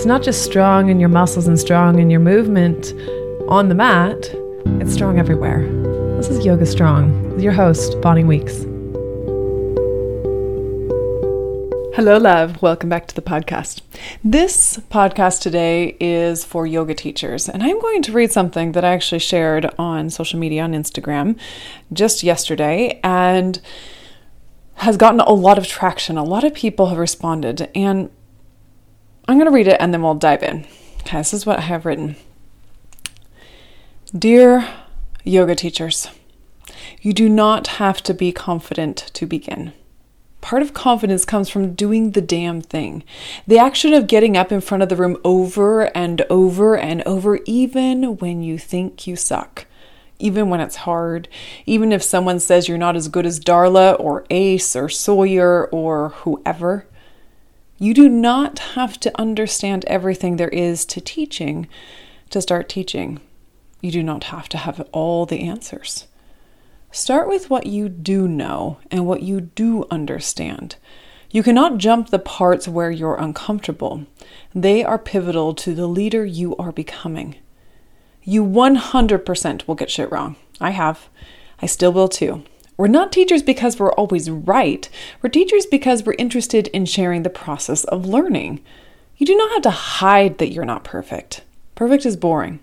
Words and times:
It's 0.00 0.06
not 0.06 0.22
just 0.22 0.46
strong 0.46 0.88
in 0.88 0.98
your 0.98 1.10
muscles 1.10 1.46
and 1.46 1.60
strong 1.60 1.98
in 1.98 2.08
your 2.08 2.20
movement 2.20 2.94
on 3.48 3.68
the 3.68 3.74
mat, 3.74 4.30
it's 4.80 4.94
strong 4.94 5.18
everywhere. 5.18 5.68
This 6.16 6.30
is 6.30 6.42
Yoga 6.42 6.64
Strong 6.64 7.32
with 7.32 7.42
your 7.42 7.52
host, 7.52 8.00
Bonnie 8.00 8.24
Weeks. 8.24 8.62
Hello, 11.94 12.16
love. 12.16 12.62
Welcome 12.62 12.88
back 12.88 13.08
to 13.08 13.14
the 13.14 13.20
podcast. 13.20 13.82
This 14.24 14.78
podcast 14.90 15.42
today 15.42 15.98
is 16.00 16.46
for 16.46 16.66
yoga 16.66 16.94
teachers, 16.94 17.46
and 17.46 17.62
I'm 17.62 17.78
going 17.78 18.00
to 18.04 18.12
read 18.12 18.32
something 18.32 18.72
that 18.72 18.86
I 18.86 18.94
actually 18.94 19.18
shared 19.18 19.70
on 19.78 20.08
social 20.08 20.38
media 20.38 20.62
on 20.62 20.72
Instagram 20.72 21.38
just 21.92 22.22
yesterday 22.22 22.98
and 23.04 23.60
has 24.76 24.96
gotten 24.96 25.20
a 25.20 25.34
lot 25.34 25.58
of 25.58 25.66
traction. 25.66 26.16
A 26.16 26.24
lot 26.24 26.42
of 26.42 26.54
people 26.54 26.86
have 26.86 26.96
responded, 26.96 27.68
and 27.74 28.08
I'm 29.26 29.36
going 29.36 29.46
to 29.46 29.54
read 29.54 29.68
it 29.68 29.76
and 29.80 29.92
then 29.92 30.02
we'll 30.02 30.14
dive 30.14 30.42
in. 30.42 30.66
Okay, 31.00 31.18
this 31.18 31.32
is 31.32 31.46
what 31.46 31.58
I 31.58 31.62
have 31.62 31.86
written. 31.86 32.16
Dear 34.16 34.68
yoga 35.24 35.54
teachers, 35.54 36.08
you 37.00 37.12
do 37.12 37.28
not 37.28 37.66
have 37.66 38.02
to 38.02 38.14
be 38.14 38.32
confident 38.32 38.96
to 39.14 39.26
begin. 39.26 39.72
Part 40.40 40.62
of 40.62 40.72
confidence 40.72 41.24
comes 41.24 41.48
from 41.48 41.74
doing 41.74 42.12
the 42.12 42.20
damn 42.20 42.60
thing. 42.60 43.04
The 43.46 43.58
action 43.58 43.92
of 43.92 44.06
getting 44.06 44.36
up 44.36 44.50
in 44.50 44.60
front 44.60 44.82
of 44.82 44.88
the 44.88 44.96
room 44.96 45.18
over 45.22 45.94
and 45.96 46.22
over 46.30 46.76
and 46.76 47.02
over, 47.02 47.38
even 47.44 48.16
when 48.16 48.42
you 48.42 48.58
think 48.58 49.06
you 49.06 49.16
suck, 49.16 49.66
even 50.18 50.48
when 50.48 50.60
it's 50.60 50.76
hard, 50.76 51.28
even 51.66 51.92
if 51.92 52.02
someone 52.02 52.40
says 52.40 52.68
you're 52.68 52.78
not 52.78 52.96
as 52.96 53.08
good 53.08 53.26
as 53.26 53.38
Darla 53.38 53.98
or 54.00 54.24
Ace 54.30 54.74
or 54.74 54.88
Sawyer 54.88 55.66
or 55.66 56.10
whoever. 56.10 56.86
You 57.82 57.94
do 57.94 58.10
not 58.10 58.58
have 58.74 59.00
to 59.00 59.18
understand 59.18 59.86
everything 59.86 60.36
there 60.36 60.50
is 60.50 60.84
to 60.84 61.00
teaching 61.00 61.66
to 62.28 62.42
start 62.42 62.68
teaching. 62.68 63.20
You 63.80 63.90
do 63.90 64.02
not 64.02 64.24
have 64.24 64.50
to 64.50 64.58
have 64.58 64.86
all 64.92 65.24
the 65.24 65.48
answers. 65.48 66.06
Start 66.92 67.26
with 67.26 67.48
what 67.48 67.64
you 67.64 67.88
do 67.88 68.28
know 68.28 68.76
and 68.90 69.06
what 69.06 69.22
you 69.22 69.40
do 69.40 69.86
understand. 69.90 70.76
You 71.30 71.42
cannot 71.42 71.78
jump 71.78 72.10
the 72.10 72.18
parts 72.18 72.68
where 72.68 72.90
you're 72.90 73.16
uncomfortable. 73.16 74.04
They 74.54 74.84
are 74.84 74.98
pivotal 74.98 75.54
to 75.54 75.74
the 75.74 75.86
leader 75.86 76.26
you 76.26 76.54
are 76.56 76.72
becoming. 76.72 77.36
You 78.22 78.44
100% 78.44 79.66
will 79.66 79.74
get 79.74 79.90
shit 79.90 80.12
wrong. 80.12 80.36
I 80.60 80.72
have. 80.72 81.08
I 81.62 81.64
still 81.64 81.94
will 81.94 82.08
too. 82.08 82.44
We're 82.80 82.86
not 82.86 83.12
teachers 83.12 83.42
because 83.42 83.78
we're 83.78 83.92
always 83.92 84.30
right. 84.30 84.88
We're 85.20 85.28
teachers 85.28 85.66
because 85.66 86.02
we're 86.02 86.14
interested 86.14 86.68
in 86.68 86.86
sharing 86.86 87.24
the 87.24 87.28
process 87.28 87.84
of 87.84 88.06
learning. 88.06 88.64
You 89.18 89.26
do 89.26 89.36
not 89.36 89.50
have 89.50 89.60
to 89.64 89.70
hide 89.70 90.38
that 90.38 90.50
you're 90.50 90.64
not 90.64 90.82
perfect. 90.82 91.42
Perfect 91.74 92.06
is 92.06 92.16
boring. 92.16 92.60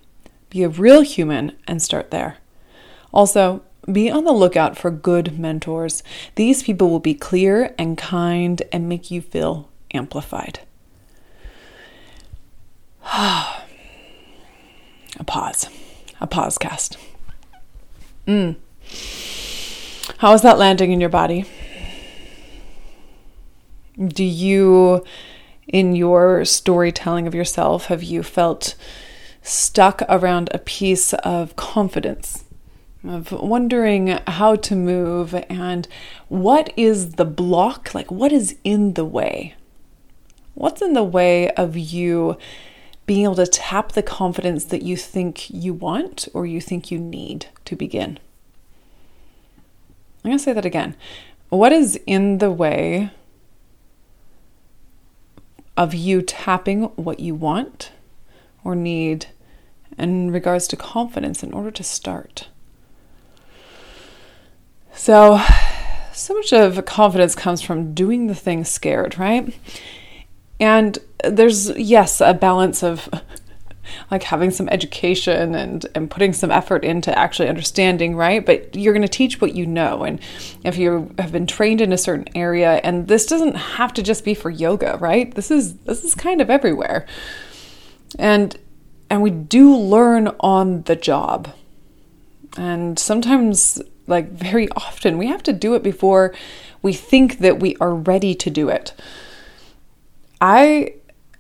Be 0.50 0.64
a 0.64 0.70
real 0.70 1.02
human 1.02 1.52
and 1.68 1.84
start 1.84 2.10
there. 2.10 2.38
Also, 3.14 3.62
be 3.92 4.10
on 4.10 4.24
the 4.24 4.32
lookout 4.32 4.76
for 4.76 4.90
good 4.90 5.38
mentors. 5.38 6.02
These 6.34 6.64
people 6.64 6.90
will 6.90 7.00
be 7.00 7.14
clear 7.14 7.76
and 7.78 7.96
kind 7.96 8.64
and 8.72 8.90
make 8.90 9.12
you 9.12 9.22
feel 9.22 9.70
amplified. 9.94 10.62
a 13.14 13.64
pause. 15.28 15.70
A 16.20 16.26
pause 16.26 16.58
cast. 16.58 16.98
Mm. 18.28 18.56
How 20.18 20.34
is 20.34 20.42
that 20.42 20.58
landing 20.58 20.92
in 20.92 21.00
your 21.00 21.12
body? 21.12 21.46
Do 24.00 24.24
you, 24.24 25.04
in 25.68 25.96
your 25.96 26.44
storytelling 26.44 27.28
of 27.28 27.36
yourself, 27.36 27.86
have 27.86 28.02
you 28.02 28.24
felt 28.24 28.74
stuck 29.44 30.02
around 30.10 30.50
a 30.52 30.58
piece 30.58 31.14
of 31.14 31.56
confidence, 31.56 32.46
of 33.08 33.32
wondering 33.32 34.20
how 34.26 34.56
to 34.56 34.76
move 34.76 35.36
and 35.52 35.88
what 36.30 36.74
is 36.76 37.14
the 37.14 37.26
block? 37.26 37.94
Like, 37.94 38.10
what 38.10 38.32
is 38.32 38.58
in 38.64 38.96
the 38.96 39.06
way? 39.06 39.54
What's 40.56 40.82
in 40.82 40.94
the 40.94 41.04
way 41.04 41.52
of 41.52 41.78
you 41.78 42.40
being 43.06 43.26
able 43.26 43.36
to 43.36 43.46
tap 43.46 43.92
the 43.92 44.02
confidence 44.02 44.66
that 44.66 44.82
you 44.82 44.98
think 44.98 45.52
you 45.52 45.76
want 45.76 46.28
or 46.34 46.48
you 46.48 46.60
think 46.60 46.90
you 46.90 46.98
need 46.98 47.46
to 47.66 47.76
begin? 47.76 48.18
I'm 50.28 50.32
going 50.32 50.40
to 50.40 50.44
say 50.44 50.52
that 50.52 50.66
again. 50.66 50.98
What 51.48 51.72
is 51.72 51.98
in 52.06 52.40
the 52.40 52.52
way 52.52 53.12
of 55.78 55.94
you 55.94 56.22
tapping 56.22 56.84
what 56.98 57.22
you 57.22 57.34
want 57.34 57.94
or 58.62 58.76
need 58.76 59.28
in 59.98 60.32
regards 60.32 60.68
to 60.68 60.76
confidence 60.76 61.44
in 61.44 61.54
order 61.54 61.72
to 61.72 61.82
start? 61.82 62.50
So, 64.92 65.40
so 66.12 66.34
much 66.34 66.52
of 66.52 66.84
confidence 66.84 67.34
comes 67.34 67.62
from 67.62 67.94
doing 67.94 68.28
the 68.28 68.36
thing 68.36 68.66
scared, 68.66 69.18
right? 69.18 69.58
And 70.60 71.00
there's, 71.24 71.70
yes, 71.78 72.20
a 72.20 72.34
balance 72.34 72.84
of 72.84 73.10
like 74.12 74.24
having 74.24 74.52
some 74.52 74.68
education 74.70 75.56
and 75.56 75.86
and 75.96 76.10
putting 76.10 76.34
some 76.34 76.52
effort 76.52 76.84
into 76.84 77.18
actually 77.18 77.50
understanding 77.50 78.16
right? 78.16 78.46
But 78.46 78.76
you're 78.76 78.94
going 78.94 79.02
to 79.02 79.08
teach 79.08 79.42
what 79.42 79.56
you 79.56 79.66
know 79.66 80.04
and 80.04 80.20
if 80.64 80.78
you 80.78 81.14
have 81.18 81.32
been 81.32 81.48
trained 81.48 81.82
in 81.82 81.94
a 81.94 81.98
certain 81.98 82.28
area 82.36 82.80
and 82.84 83.08
this 83.08 83.26
doesn't 83.26 83.56
have 83.56 83.94
to 83.94 84.04
just 84.04 84.26
be 84.26 84.34
for 84.34 84.50
yoga 84.50 84.98
right? 85.00 85.34
This 85.34 85.52
is 85.52 85.76
this 85.80 86.04
is 86.04 86.16
kind 86.16 86.42
of 86.42 86.50
everywhere. 86.50 87.06
And 88.18 88.58
and 89.10 89.22
we 89.22 89.30
do 89.30 89.76
learn 89.76 90.30
on 90.40 90.84
the 90.84 90.96
job. 90.96 91.54
And 92.58 92.98
sometimes 92.98 93.82
like 94.08 94.32
very 94.32 94.70
often 94.72 95.18
we 95.18 95.28
have 95.28 95.44
to 95.44 95.54
do 95.54 95.76
it 95.76 95.84
before 95.84 96.34
we 96.82 96.94
think 96.94 97.40
that 97.40 97.60
we 97.60 97.76
are 97.82 97.94
ready 97.94 98.34
to 98.36 98.50
do 98.50 98.70
it. 98.70 98.94
I 100.40 100.94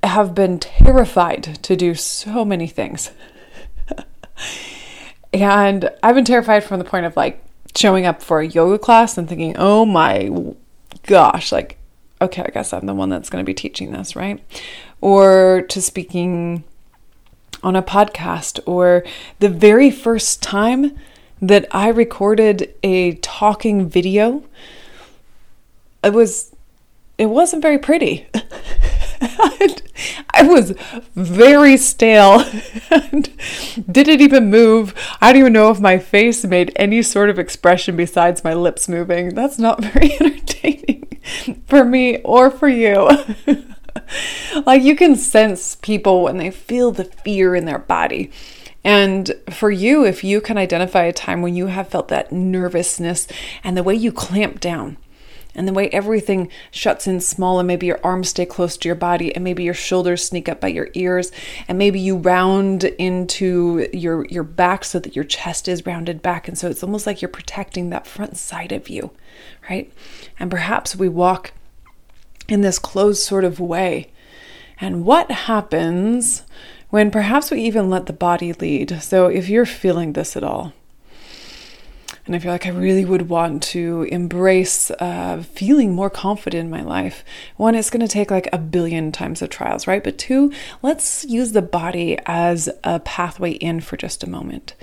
have 0.03 0.35
been 0.35 0.59
terrified 0.59 1.59
to 1.63 1.75
do 1.75 1.95
so 1.95 2.45
many 2.45 2.67
things. 2.67 3.11
and 5.33 5.89
I've 6.03 6.15
been 6.15 6.25
terrified 6.25 6.63
from 6.63 6.79
the 6.79 6.85
point 6.85 7.05
of 7.05 7.15
like 7.15 7.43
showing 7.75 8.05
up 8.05 8.21
for 8.21 8.39
a 8.39 8.47
yoga 8.47 8.79
class 8.79 9.17
and 9.17 9.27
thinking, 9.27 9.55
oh 9.57 9.85
my 9.85 10.31
gosh, 11.05 11.51
like, 11.51 11.77
okay, 12.21 12.43
I 12.43 12.49
guess 12.49 12.73
I'm 12.73 12.85
the 12.85 12.93
one 12.93 13.09
that's 13.09 13.29
going 13.29 13.43
to 13.43 13.45
be 13.45 13.53
teaching 13.53 13.91
this, 13.91 14.15
right? 14.15 14.43
Or 15.01 15.63
to 15.69 15.81
speaking 15.81 16.63
on 17.63 17.75
a 17.75 17.83
podcast, 17.83 18.59
or 18.65 19.03
the 19.39 19.49
very 19.49 19.91
first 19.91 20.41
time 20.43 20.97
that 21.41 21.67
I 21.71 21.89
recorded 21.89 22.73
a 22.83 23.15
talking 23.15 23.89
video, 23.89 24.43
it 26.03 26.13
was 26.13 26.55
it 27.17 27.27
wasn't 27.27 27.61
very 27.61 27.79
pretty. 27.79 28.27
I 30.33 30.43
was 30.43 30.73
very 31.15 31.77
stale 31.77 32.43
and 32.91 33.29
didn't 33.91 34.21
even 34.21 34.49
move. 34.49 34.93
I 35.21 35.31
don't 35.31 35.39
even 35.39 35.53
know 35.53 35.71
if 35.71 35.79
my 35.79 35.97
face 35.97 36.43
made 36.45 36.71
any 36.75 37.01
sort 37.01 37.29
of 37.29 37.39
expression 37.39 37.95
besides 37.95 38.43
my 38.43 38.53
lips 38.53 38.87
moving. 38.87 39.33
That's 39.33 39.57
not 39.57 39.83
very 39.83 40.13
entertaining 40.13 41.19
for 41.65 41.83
me 41.83 42.19
or 42.19 42.51
for 42.51 42.67
you. 42.67 43.09
like 44.65 44.83
you 44.83 44.95
can 44.95 45.15
sense 45.15 45.75
people 45.75 46.23
when 46.23 46.37
they 46.37 46.51
feel 46.51 46.91
the 46.91 47.05
fear 47.05 47.55
in 47.55 47.65
their 47.65 47.79
body. 47.79 48.31
And 48.83 49.33
for 49.49 49.69
you, 49.69 50.05
if 50.05 50.23
you 50.23 50.39
can 50.39 50.57
identify 50.57 51.03
a 51.03 51.13
time 51.13 51.41
when 51.41 51.55
you 51.55 51.67
have 51.67 51.89
felt 51.89 52.07
that 52.09 52.31
nervousness 52.31 53.27
and 53.63 53.75
the 53.75 53.83
way 53.83 53.95
you 53.95 54.11
clamp 54.11 54.59
down, 54.59 54.97
and 55.57 55.67
the 55.67 55.73
way 55.73 55.89
everything 55.89 56.49
shuts 56.71 57.07
in 57.07 57.19
small 57.19 57.59
and 57.59 57.67
maybe 57.67 57.87
your 57.87 57.99
arms 58.03 58.29
stay 58.29 58.45
close 58.45 58.77
to 58.77 58.87
your 58.87 58.95
body 58.95 59.35
and 59.35 59.43
maybe 59.43 59.63
your 59.63 59.73
shoulders 59.73 60.23
sneak 60.23 60.47
up 60.47 60.61
by 60.61 60.69
your 60.69 60.87
ears. 60.93 61.31
And 61.67 61.77
maybe 61.77 61.99
you 61.99 62.15
round 62.15 62.85
into 62.85 63.89
your 63.91 64.25
your 64.27 64.43
back 64.43 64.85
so 64.85 64.99
that 64.99 65.15
your 65.15 65.25
chest 65.25 65.67
is 65.67 65.85
rounded 65.85 66.21
back. 66.21 66.47
And 66.47 66.57
so 66.57 66.69
it's 66.69 66.83
almost 66.83 67.05
like 67.05 67.21
you're 67.21 67.27
protecting 67.27 67.89
that 67.89 68.07
front 68.07 68.37
side 68.37 68.71
of 68.71 68.87
you 68.87 69.11
right? 69.69 69.91
And 70.39 70.49
perhaps 70.49 70.95
we 70.95 71.09
walk 71.09 71.53
in 72.47 72.61
this 72.61 72.79
closed 72.79 73.23
sort 73.23 73.43
of 73.43 73.59
way. 73.59 74.11
And 74.79 75.05
what 75.05 75.29
happens 75.31 76.43
when 76.89 77.11
perhaps 77.11 77.51
we 77.51 77.61
even 77.61 77.89
let 77.89 78.05
the 78.05 78.13
body 78.13 78.53
lead. 78.53 79.01
So 79.01 79.27
if 79.27 79.49
you're 79.49 79.65
feeling 79.65 80.13
this 80.13 80.37
at 80.37 80.43
all, 80.43 80.73
and 82.27 82.35
if 82.35 82.43
you're 82.43 82.53
like, 82.53 82.65
I 82.65 82.71
really 82.71 83.05
would 83.05 83.29
want 83.29 83.63
to 83.63 84.03
embrace 84.11 84.91
uh, 84.91 85.41
feeling 85.41 85.95
more 85.95 86.09
confident 86.09 86.65
in 86.65 86.69
my 86.69 86.83
life, 86.83 87.23
one, 87.55 87.73
it's 87.73 87.89
going 87.89 88.05
to 88.05 88.07
take 88.07 88.29
like 88.29 88.49
a 88.51 88.57
billion 88.57 89.11
times 89.13 89.41
of 89.41 89.49
trials, 89.49 89.87
right? 89.87 90.03
But 90.03 90.17
two, 90.17 90.51
let's 90.83 91.23
use 91.23 91.53
the 91.53 91.61
body 91.61 92.19
as 92.25 92.69
a 92.83 92.99
pathway 92.99 93.51
in 93.51 93.79
for 93.79 93.95
just 93.95 94.23
a 94.23 94.29
moment. 94.29 94.75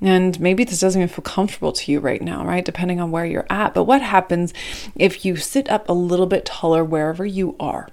And 0.00 0.38
maybe 0.40 0.64
this 0.64 0.80
doesn't 0.80 1.00
even 1.00 1.14
feel 1.14 1.22
comfortable 1.22 1.70
to 1.72 1.92
you 1.92 2.00
right 2.00 2.20
now, 2.20 2.44
right? 2.44 2.64
Depending 2.64 3.00
on 3.00 3.12
where 3.12 3.24
you're 3.24 3.46
at. 3.48 3.72
But 3.72 3.84
what 3.84 4.02
happens 4.02 4.52
if 4.96 5.24
you 5.24 5.36
sit 5.36 5.70
up 5.70 5.88
a 5.88 5.92
little 5.92 6.26
bit 6.26 6.44
taller 6.44 6.84
wherever 6.84 7.24
you 7.24 7.54
are? 7.60 7.88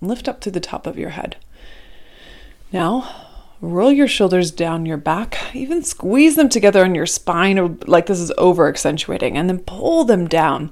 Lift 0.00 0.28
up 0.28 0.40
to 0.40 0.50
the 0.50 0.60
top 0.60 0.86
of 0.86 0.98
your 0.98 1.10
head. 1.10 1.36
Now, 2.72 3.25
roll 3.60 3.92
your 3.92 4.08
shoulders 4.08 4.50
down 4.50 4.86
your 4.86 4.96
back, 4.96 5.54
even 5.54 5.82
squeeze 5.82 6.36
them 6.36 6.48
together 6.48 6.84
on 6.84 6.94
your 6.94 7.06
spine, 7.06 7.78
like 7.86 8.06
this 8.06 8.20
is 8.20 8.32
over 8.38 8.68
accentuating, 8.68 9.36
and 9.36 9.48
then 9.48 9.58
pull 9.60 10.04
them 10.04 10.26
down. 10.26 10.70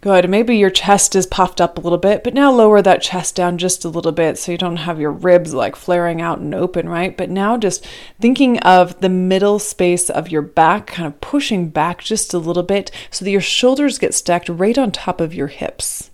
Good. 0.00 0.30
Maybe 0.30 0.56
your 0.56 0.70
chest 0.70 1.16
is 1.16 1.26
puffed 1.26 1.60
up 1.60 1.76
a 1.76 1.80
little 1.80 1.98
bit, 1.98 2.22
but 2.22 2.32
now 2.32 2.52
lower 2.52 2.80
that 2.80 3.02
chest 3.02 3.34
down 3.34 3.58
just 3.58 3.84
a 3.84 3.88
little 3.88 4.12
bit 4.12 4.38
so 4.38 4.52
you 4.52 4.58
don't 4.58 4.76
have 4.76 5.00
your 5.00 5.10
ribs 5.10 5.52
like 5.52 5.74
flaring 5.74 6.20
out 6.20 6.38
and 6.38 6.54
open, 6.54 6.88
right? 6.88 7.16
But 7.16 7.30
now 7.30 7.56
just 7.56 7.84
thinking 8.20 8.60
of 8.60 9.00
the 9.00 9.08
middle 9.08 9.58
space 9.58 10.08
of 10.08 10.28
your 10.28 10.42
back, 10.42 10.86
kind 10.86 11.08
of 11.08 11.20
pushing 11.20 11.68
back 11.68 12.00
just 12.04 12.32
a 12.32 12.38
little 12.38 12.62
bit 12.62 12.92
so 13.10 13.24
that 13.24 13.32
your 13.32 13.40
shoulders 13.40 13.98
get 13.98 14.14
stacked 14.14 14.48
right 14.48 14.78
on 14.78 14.92
top 14.92 15.20
of 15.20 15.34
your 15.34 15.48
hips. 15.48 16.10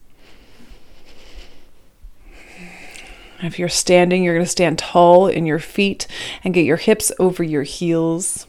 If 3.44 3.58
you're 3.58 3.68
standing, 3.68 4.24
you're 4.24 4.34
going 4.34 4.44
to 4.44 4.50
stand 4.50 4.78
tall 4.78 5.26
in 5.26 5.46
your 5.46 5.58
feet 5.58 6.06
and 6.42 6.54
get 6.54 6.64
your 6.64 6.76
hips 6.76 7.12
over 7.18 7.42
your 7.42 7.62
heels. 7.62 8.46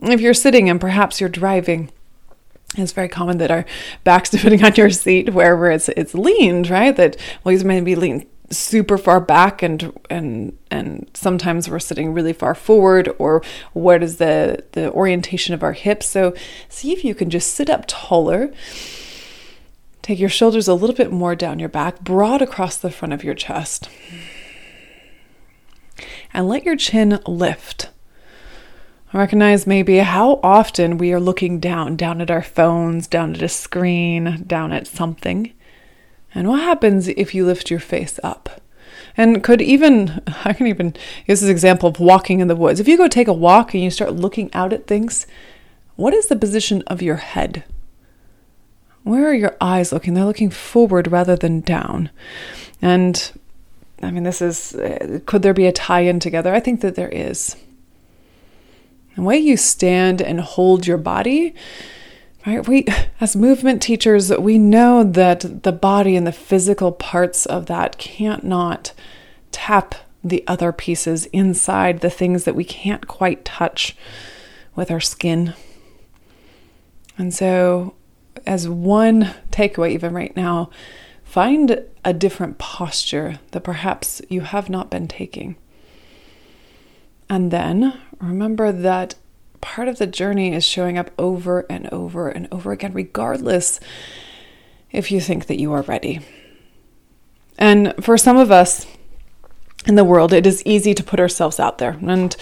If 0.00 0.20
you're 0.20 0.34
sitting 0.34 0.68
and 0.68 0.80
perhaps 0.80 1.20
you're 1.20 1.28
driving, 1.28 1.90
it's 2.76 2.92
very 2.92 3.08
common 3.08 3.38
that 3.38 3.50
our 3.50 3.64
backs, 4.02 4.30
depending 4.30 4.64
on 4.64 4.74
your 4.74 4.90
seat, 4.90 5.32
wherever 5.32 5.70
it's 5.70 5.88
it's 5.90 6.14
leaned, 6.14 6.70
right? 6.70 6.94
That 6.96 7.16
well, 7.42 7.52
these 7.52 7.64
may 7.64 7.80
be 7.80 7.94
leaned 7.94 8.26
super 8.50 8.98
far 8.98 9.20
back 9.20 9.62
and 9.62 9.92
and 10.10 10.56
and 10.70 11.10
sometimes 11.14 11.68
we're 11.68 11.78
sitting 11.78 12.12
really 12.12 12.32
far 12.32 12.54
forward 12.54 13.08
or 13.18 13.42
what 13.72 14.02
is 14.02 14.18
the 14.18 14.62
the 14.72 14.92
orientation 14.92 15.54
of 15.54 15.62
our 15.62 15.72
hips 15.72 16.06
so 16.06 16.34
see 16.68 16.92
if 16.92 17.04
you 17.04 17.14
can 17.14 17.30
just 17.30 17.54
sit 17.54 17.70
up 17.70 17.84
taller 17.88 18.52
Take 20.04 20.20
your 20.20 20.28
shoulders 20.28 20.68
a 20.68 20.74
little 20.74 20.94
bit 20.94 21.10
more 21.10 21.34
down 21.34 21.58
your 21.58 21.70
back, 21.70 22.00
broad 22.00 22.42
across 22.42 22.76
the 22.76 22.90
front 22.90 23.14
of 23.14 23.24
your 23.24 23.32
chest. 23.32 23.88
And 26.34 26.46
let 26.46 26.66
your 26.66 26.76
chin 26.76 27.20
lift. 27.26 27.88
Recognize 29.14 29.66
maybe 29.66 29.96
how 30.00 30.40
often 30.42 30.98
we 30.98 31.10
are 31.14 31.20
looking 31.20 31.58
down, 31.58 31.96
down 31.96 32.20
at 32.20 32.30
our 32.30 32.42
phones, 32.42 33.06
down 33.06 33.34
at 33.34 33.40
a 33.40 33.48
screen, 33.48 34.44
down 34.46 34.72
at 34.72 34.86
something. 34.86 35.54
And 36.34 36.48
what 36.48 36.60
happens 36.60 37.08
if 37.08 37.34
you 37.34 37.46
lift 37.46 37.70
your 37.70 37.80
face 37.80 38.20
up? 38.22 38.60
And 39.16 39.42
could 39.42 39.62
even, 39.62 40.20
I 40.44 40.52
can 40.52 40.66
even 40.66 40.94
use 41.24 41.40
this 41.40 41.48
example 41.48 41.88
of 41.88 41.98
walking 41.98 42.40
in 42.40 42.48
the 42.48 42.56
woods. 42.56 42.78
If 42.78 42.88
you 42.88 42.98
go 42.98 43.08
take 43.08 43.28
a 43.28 43.32
walk 43.32 43.72
and 43.72 43.82
you 43.82 43.90
start 43.90 44.12
looking 44.12 44.52
out 44.52 44.74
at 44.74 44.86
things, 44.86 45.26
what 45.96 46.12
is 46.12 46.26
the 46.26 46.36
position 46.36 46.82
of 46.88 47.00
your 47.00 47.16
head? 47.16 47.64
Where 49.04 49.28
are 49.28 49.34
your 49.34 49.56
eyes 49.60 49.92
looking? 49.92 50.14
They're 50.14 50.24
looking 50.24 50.50
forward 50.50 51.12
rather 51.12 51.36
than 51.36 51.60
down. 51.60 52.10
And 52.82 53.32
I 54.02 54.10
mean, 54.10 54.24
this 54.24 54.42
is, 54.42 54.74
uh, 54.74 55.20
could 55.26 55.42
there 55.42 55.54
be 55.54 55.66
a 55.66 55.72
tie 55.72 56.00
in 56.00 56.20
together? 56.20 56.52
I 56.52 56.60
think 56.60 56.80
that 56.80 56.96
there 56.96 57.10
is. 57.10 57.56
The 59.14 59.22
way 59.22 59.38
you 59.38 59.56
stand 59.56 60.20
and 60.20 60.40
hold 60.40 60.86
your 60.86 60.98
body, 60.98 61.54
right? 62.46 62.66
We, 62.66 62.86
as 63.20 63.36
movement 63.36 63.80
teachers, 63.80 64.30
we 64.36 64.58
know 64.58 65.04
that 65.04 65.62
the 65.62 65.72
body 65.72 66.16
and 66.16 66.26
the 66.26 66.32
physical 66.32 66.90
parts 66.90 67.46
of 67.46 67.66
that 67.66 67.96
can't 67.98 68.42
not 68.42 68.92
tap 69.52 69.94
the 70.24 70.42
other 70.46 70.72
pieces 70.72 71.26
inside, 71.26 72.00
the 72.00 72.10
things 72.10 72.44
that 72.44 72.56
we 72.56 72.64
can't 72.64 73.06
quite 73.06 73.44
touch 73.44 73.94
with 74.74 74.90
our 74.90 75.00
skin. 75.00 75.54
And 77.16 77.32
so 77.32 77.94
as 78.46 78.68
one 78.68 79.34
takeaway, 79.50 79.90
even 79.92 80.14
right 80.14 80.36
now, 80.36 80.70
find 81.22 81.84
a 82.04 82.12
different 82.12 82.58
posture 82.58 83.40
that 83.52 83.64
perhaps 83.64 84.20
you 84.28 84.42
have 84.42 84.68
not 84.68 84.90
been 84.90 85.08
taking. 85.08 85.56
And 87.28 87.50
then 87.50 87.98
remember 88.20 88.70
that 88.70 89.14
part 89.60 89.88
of 89.88 89.98
the 89.98 90.06
journey 90.06 90.54
is 90.54 90.64
showing 90.64 90.98
up 90.98 91.10
over 91.18 91.66
and 91.70 91.88
over 91.88 92.28
and 92.28 92.46
over 92.52 92.70
again, 92.70 92.92
regardless 92.92 93.80
if 94.92 95.10
you 95.10 95.20
think 95.20 95.46
that 95.46 95.58
you 95.58 95.72
are 95.72 95.82
ready. 95.82 96.20
And 97.58 97.94
for 98.00 98.18
some 98.18 98.36
of 98.36 98.50
us, 98.50 98.86
in 99.86 99.96
the 99.96 100.04
world, 100.04 100.32
it 100.32 100.46
is 100.46 100.62
easy 100.64 100.94
to 100.94 101.04
put 101.04 101.20
ourselves 101.20 101.60
out 101.60 101.78
there 101.78 101.98
and 102.00 102.34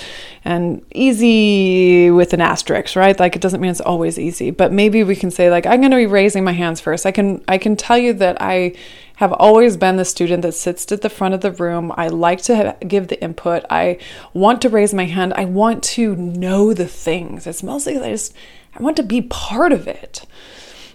and 0.44 0.84
easy 0.94 2.10
with 2.10 2.32
an 2.32 2.40
asterisk, 2.40 2.94
right? 2.94 3.18
Like 3.18 3.34
it 3.34 3.42
doesn't 3.42 3.60
mean 3.60 3.70
it's 3.70 3.80
always 3.80 4.18
easy, 4.18 4.50
but 4.50 4.72
maybe 4.72 5.02
we 5.02 5.16
can 5.16 5.30
say 5.30 5.50
like 5.50 5.66
I'm 5.66 5.80
going 5.80 5.90
to 5.90 5.96
be 5.96 6.06
raising 6.06 6.44
my 6.44 6.52
hands 6.52 6.80
first. 6.80 7.04
I 7.04 7.10
can 7.10 7.42
I 7.48 7.58
can 7.58 7.76
tell 7.76 7.98
you 7.98 8.12
that 8.14 8.40
I 8.40 8.74
have 9.16 9.32
always 9.34 9.76
been 9.76 9.96
the 9.96 10.04
student 10.04 10.42
that 10.42 10.52
sits 10.52 10.90
at 10.90 11.02
the 11.02 11.10
front 11.10 11.34
of 11.34 11.40
the 11.40 11.52
room. 11.52 11.92
I 11.96 12.08
like 12.08 12.42
to 12.42 12.56
have, 12.56 12.80
give 12.80 13.08
the 13.08 13.22
input. 13.22 13.64
I 13.70 13.98
want 14.32 14.62
to 14.62 14.68
raise 14.68 14.94
my 14.94 15.04
hand. 15.04 15.34
I 15.34 15.44
want 15.44 15.82
to 15.84 16.16
know 16.16 16.72
the 16.72 16.88
things. 16.88 17.46
It's 17.46 17.62
mostly 17.62 17.98
I 17.98 18.10
just 18.10 18.34
I 18.74 18.82
want 18.82 18.96
to 18.96 19.02
be 19.02 19.22
part 19.22 19.72
of 19.72 19.88
it. 19.88 20.24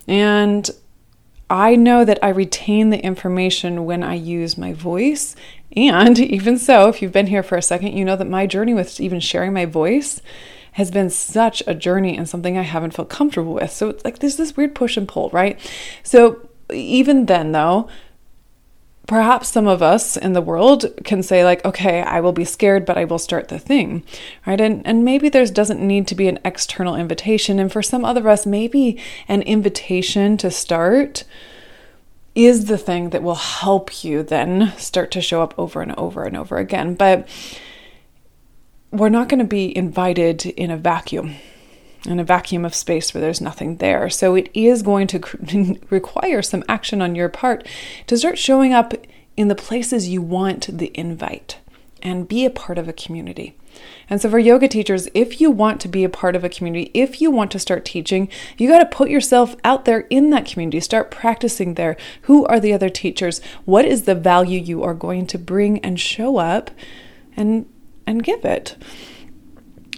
And 0.08 0.70
I 1.50 1.76
know 1.76 2.04
that 2.04 2.20
I 2.22 2.30
retain 2.30 2.90
the 2.90 3.00
information 3.00 3.86
when 3.86 4.04
I 4.04 4.16
use 4.16 4.58
my 4.58 4.74
voice. 4.74 5.36
And 5.76 6.20
even 6.20 6.58
so, 6.58 6.88
if 6.90 7.02
you've 7.02 7.12
been 7.12 7.28
here 7.28 7.44
for 7.44 7.58
a 7.58 7.62
second, 7.62 7.94
you 7.94 8.06
know 8.06 8.16
that 8.16 8.28
my 8.28 8.46
journey 8.46 8.74
with 8.74 9.00
even 9.00 9.20
sharing 9.20 9.54
my 9.54 9.66
voice 9.66 10.22
has 10.74 10.92
been 10.92 11.10
such 11.10 11.64
a 11.66 11.74
journey 11.74 12.16
and 12.16 12.30
something 12.30 12.58
I 12.58 12.62
haven't 12.62 12.92
felt 12.92 13.10
comfortable 13.10 13.56
with. 13.56 13.72
So 13.72 13.90
it's 13.90 14.06
like 14.06 14.20
there's 14.20 14.38
this 14.38 14.56
weird 14.56 14.76
push 14.76 14.96
and 14.96 15.08
pull, 15.08 15.30
right? 15.32 15.60
So 16.04 16.48
even 16.72 17.26
then, 17.26 17.52
though, 17.52 17.90
perhaps 19.08 19.48
some 19.48 19.66
of 19.68 19.82
us 19.82 20.18
in 20.18 20.34
the 20.34 20.42
world 20.42 20.86
can 21.06 21.24
say 21.24 21.44
like 21.44 21.64
okay 21.64 22.02
i 22.02 22.20
will 22.20 22.34
be 22.34 22.44
scared 22.44 22.86
but 22.86 22.98
i 22.98 23.06
will 23.06 23.18
start 23.18 23.48
the 23.48 23.58
thing 23.58 24.04
right 24.46 24.60
and 24.60 24.86
and 24.86 25.06
maybe 25.06 25.30
there's 25.30 25.50
doesn't 25.50 25.80
need 25.80 26.06
to 26.06 26.14
be 26.14 26.28
an 26.28 26.38
external 26.44 26.94
invitation 26.94 27.58
and 27.58 27.72
for 27.72 27.82
some 27.82 28.04
other 28.04 28.20
of 28.20 28.28
us 28.28 28.46
maybe 28.46 29.00
an 29.30 29.42
invitation 29.44 30.36
to 30.36 30.52
start 30.52 31.24
is 32.38 32.66
the 32.66 32.78
thing 32.78 33.10
that 33.10 33.24
will 33.24 33.36
help 33.36 34.04
you 34.04 34.22
then 34.24 34.72
start 34.78 35.12
to 35.12 35.22
show 35.22 35.42
up 35.42 35.54
over 35.58 35.82
and 35.82 35.96
over 35.96 36.24
and 36.24 36.38
over 36.38 36.58
again 36.58 36.94
but 36.94 37.28
we're 38.92 39.10
not 39.10 39.28
going 39.28 39.40
to 39.40 39.46
be 39.46 39.76
invited 39.76 40.46
in 40.46 40.72
a 40.72 40.78
vacuum 40.78 41.36
in 42.06 42.20
a 42.20 42.24
vacuum 42.24 42.64
of 42.64 42.76
space 42.76 43.14
where 43.14 43.22
there's 43.22 43.42
nothing 43.42 43.78
there. 43.78 44.10
So 44.10 44.36
it 44.36 44.50
is 44.54 44.82
going 44.82 45.08
to 45.08 45.80
require 45.90 46.42
some 46.42 46.64
action 46.70 47.02
on 47.02 47.16
your 47.16 47.30
part 47.30 47.68
to 48.08 48.18
start 48.18 48.38
showing 48.38 48.74
up 48.74 48.94
in 49.36 49.50
the 49.50 49.56
places 49.56 50.08
you 50.08 50.22
want 50.22 50.78
the 50.78 50.92
invite 50.94 51.60
and 52.02 52.28
be 52.28 52.46
a 52.46 52.50
part 52.50 52.78
of 52.78 52.88
a 52.88 52.94
community. 52.94 53.56
And 54.10 54.22
so, 54.22 54.30
for 54.30 54.40
yoga 54.40 54.68
teachers, 54.68 55.08
if 55.14 55.42
you 55.42 55.52
want 55.52 55.82
to 55.82 55.88
be 55.88 56.04
a 56.04 56.10
part 56.10 56.36
of 56.36 56.44
a 56.44 56.50
community, 56.50 56.92
if 56.94 57.22
you 57.22 57.32
want 57.32 57.52
to 57.52 57.60
start 57.60 57.86
teaching, 57.86 58.30
you 58.58 58.70
got 58.70 58.80
to 58.80 58.98
put 58.98 59.10
yourself 59.10 59.56
out 59.64 59.86
there 59.86 60.02
in 60.10 60.30
that 60.32 60.46
community. 60.46 60.80
Start 60.80 61.12
practicing 61.12 61.74
there. 61.74 61.98
Who 62.24 62.46
are 62.46 62.60
the 62.60 62.74
other 62.74 62.90
teachers? 62.90 63.42
What 63.66 63.86
is 63.86 64.04
the 64.04 64.16
value 64.16 64.60
you 64.60 64.84
are 64.84 64.94
going 64.94 65.28
to 65.28 65.38
bring 65.38 65.80
and 65.80 66.00
show 66.00 66.38
up 66.38 66.72
and 67.36 67.66
and 68.06 68.24
give 68.24 68.46
it? 68.46 68.76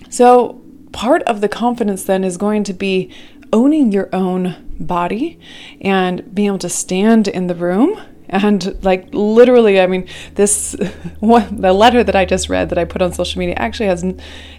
So, 0.10 0.62
part 0.92 1.22
of 1.24 1.42
the 1.42 1.50
confidence 1.50 2.04
then 2.04 2.24
is 2.24 2.38
going 2.38 2.64
to 2.66 2.74
be 2.74 3.14
owning 3.52 3.92
your 3.92 4.10
own 4.14 4.76
body 4.80 5.40
and 5.82 6.34
being 6.34 6.48
able 6.48 6.60
to 6.60 6.70
stand 6.70 7.28
in 7.28 7.48
the 7.48 7.56
room 7.56 8.00
and 8.30 8.84
like 8.84 9.08
literally 9.12 9.80
i 9.80 9.88
mean 9.88 10.08
this 10.36 10.72
the 11.22 11.74
letter 11.74 12.04
that 12.04 12.16
i 12.16 12.26
just 12.26 12.50
read 12.50 12.70
that 12.70 12.78
i 12.78 12.86
put 12.86 13.02
on 13.02 13.12
social 13.12 13.40
media 13.40 13.56
actually 13.56 13.88
has 13.88 14.04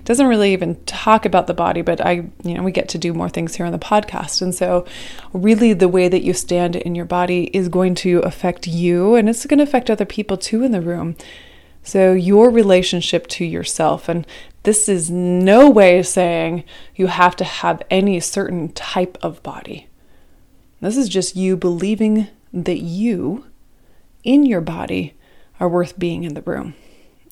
doesn't 0.05 0.27
really 0.27 0.53
even 0.53 0.75
talk 0.85 1.25
about 1.25 1.47
the 1.47 1.55
body 1.55 1.83
but 1.83 2.01
i 2.05 2.29
you 2.43 2.55
know 2.55 2.63
we 2.63 2.73
get 2.73 2.89
to 2.89 2.99
do 2.99 3.13
more 3.13 3.29
things 3.29 3.55
here 3.57 3.67
on 3.67 3.73
the 3.73 3.79
podcast 3.79 4.43
and 4.43 4.55
so 4.55 4.85
really 5.33 5.73
the 5.73 5.89
way 5.89 6.09
that 6.09 6.23
you 6.23 6.33
stand 6.33 6.77
in 6.77 6.95
your 6.95 7.05
body 7.05 7.45
is 7.55 7.69
going 7.69 7.95
to 7.95 8.19
affect 8.21 8.67
you 8.67 9.15
and 9.15 9.29
it's 9.29 9.47
going 9.47 9.59
to 9.59 9.65
affect 9.65 9.91
other 9.91 10.05
people 10.05 10.37
too 10.37 10.63
in 10.63 10.73
the 10.73 10.81
room 10.81 11.17
so, 11.83 12.13
your 12.13 12.51
relationship 12.51 13.27
to 13.29 13.45
yourself, 13.45 14.09
and 14.09 14.27
this 14.65 14.89
is 14.89 15.11
no 15.11 15.71
way 15.71 15.99
of 15.99 16.07
saying 16.07 16.65
you 16.95 17.07
have 17.07 17.35
to 17.37 17.45
have 17.45 17.83
any 17.91 18.21
certain 18.21 18.71
type 18.73 19.17
of 19.23 19.43
body. 19.43 19.89
This 20.81 20.97
is 20.97 21.09
just 21.09 21.37
you 21.37 21.57
believing 21.57 22.29
that 22.53 22.81
you, 22.81 23.47
in 24.25 24.45
your 24.47 24.61
body, 24.61 25.15
are 25.59 25.69
worth 25.69 25.99
being 25.99 26.25
in 26.25 26.35
the 26.35 26.43
room. 26.43 26.75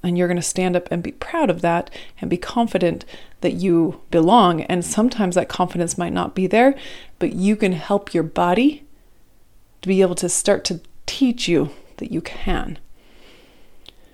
And 0.03 0.17
you're 0.17 0.29
going 0.29 0.37
to 0.37 0.43
stand 0.43 0.77
up 0.77 0.87
and 0.91 1.03
be 1.03 1.13
proud 1.13 1.51
of 1.51 1.61
that 1.63 1.91
and 2.21 2.31
be 2.31 2.37
confident 2.37 3.05
that 3.41 3.55
you 3.55 4.01
belong. 4.11 4.63
And 4.63 4.85
sometimes 4.85 5.35
that 5.35 5.49
confidence 5.49 5.99
might 5.99 6.13
not 6.13 6.35
be 6.35 6.47
there, 6.47 6.77
but 7.19 7.33
you 7.33 7.57
can 7.57 7.73
help 7.73 8.15
your 8.15 8.23
body 8.23 8.85
to 9.83 9.89
be 9.89 10.03
able 10.03 10.15
to 10.17 10.29
start 10.29 10.65
to 10.67 10.81
teach 11.07 11.49
you 11.49 11.71
that 11.97 12.13
you 12.13 12.21
can. 12.21 12.79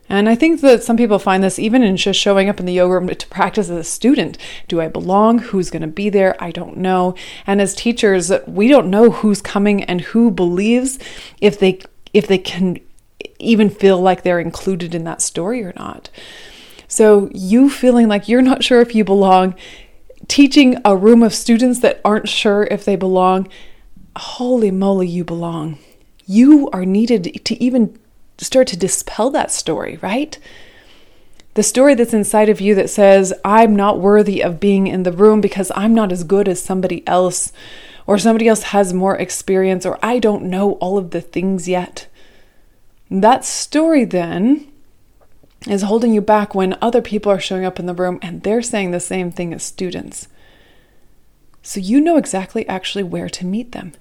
And 0.09 0.29
I 0.29 0.35
think 0.35 0.61
that 0.61 0.83
some 0.83 0.97
people 0.97 1.19
find 1.19 1.43
this 1.43 1.59
even 1.59 1.83
in 1.83 1.97
just 1.97 2.21
showing 2.21 2.49
up 2.49 2.61
in 2.61 2.67
the 2.67 2.75
yoga 2.75 2.95
room 2.95 3.09
to 3.09 3.27
practice 3.29 3.71
as 3.71 3.77
a 3.77 3.85
student. 3.85 4.37
Do 4.69 4.81
I 4.81 4.89
belong? 4.89 5.39
Who's 5.39 5.71
going 5.71 5.83
to 5.83 5.89
be 5.89 6.11
there? 6.11 6.37
I 6.43 6.51
don't 6.51 6.77
know. 6.77 7.15
And 7.47 7.61
as 7.61 7.75
teachers, 7.75 8.31
we 8.47 8.69
don't 8.69 8.91
know 8.91 9.11
who's 9.11 9.41
coming 9.41 9.83
and 9.85 10.03
who 10.03 10.31
believes 10.31 10.99
if 11.41 11.59
they 11.59 11.81
if 12.15 12.27
they 12.27 12.39
can 12.39 12.79
even 13.39 13.69
feel 13.69 14.01
like 14.01 14.23
they're 14.23 14.41
included 14.41 14.95
in 14.95 15.05
that 15.05 15.21
story 15.21 15.63
or 15.63 15.73
not. 15.77 16.09
So, 16.89 17.29
you 17.35 17.69
feeling 17.69 18.09
like 18.09 18.29
you're 18.29 18.43
not 18.43 18.63
sure 18.63 18.81
if 18.81 18.95
you 18.95 19.05
belong, 19.05 19.55
teaching 20.29 20.81
a 20.85 20.97
room 20.97 21.23
of 21.23 21.35
students 21.35 21.81
that 21.81 22.01
aren't 22.05 22.29
sure 22.29 22.69
if 22.71 22.85
they 22.85 22.97
belong, 22.97 23.49
holy 24.17 24.71
moly, 24.71 25.09
you 25.09 25.25
belong. 25.25 25.79
You 26.27 26.71
are 26.73 26.85
needed 26.87 27.45
to 27.45 27.63
even 27.63 27.99
start 28.39 28.69
to 28.69 28.77
dispel 28.77 29.31
that 29.31 29.51
story, 29.51 29.99
right? 30.03 30.39
The 31.55 31.63
story 31.63 31.95
that's 31.95 32.15
inside 32.15 32.49
of 32.49 32.61
you 32.61 32.75
that 32.75 32.91
says, 32.91 33.33
I'm 33.45 33.77
not 33.77 34.01
worthy 34.01 34.43
of 34.43 34.61
being 34.61 34.87
in 34.87 35.05
the 35.05 35.13
room 35.13 35.41
because 35.41 35.71
I'm 35.75 35.95
not 35.95 36.11
as 36.11 36.25
good 36.25 36.49
as 36.49 36.61
somebody 36.61 37.07
else, 37.07 37.53
or 38.07 38.19
somebody 38.19 38.49
else 38.49 38.65
has 38.65 38.93
more 38.93 39.17
experience, 39.17 39.87
or 39.87 39.99
I 40.03 40.19
don't 40.19 40.45
know 40.45 40.73
all 40.75 40.99
of 40.99 41.11
the 41.11 41.21
things 41.21 41.69
yet. 41.69 42.07
That 43.11 43.45
story 43.45 44.05
then 44.05 44.71
is 45.69 45.83
holding 45.83 46.13
you 46.13 46.21
back 46.21 46.55
when 46.55 46.77
other 46.81 47.01
people 47.01 47.33
are 47.33 47.41
showing 47.41 47.65
up 47.65 47.79
in 47.79 47.87
the 47.87 47.95
room 47.95 48.19
and 48.23 48.43
they're 48.43 48.63
saying 48.63 48.91
the 48.91 49.01
same 49.01 49.31
thing 49.31 49.55
as 49.55 49.63
students. 49.63 50.29
So 51.63 51.81
you 51.81 52.01
know 52.01 52.17
exactly 52.17 52.69
actually 52.69 53.05
where 53.05 53.31
to 53.31 53.47
meet 53.47 53.73
them. 53.73 53.93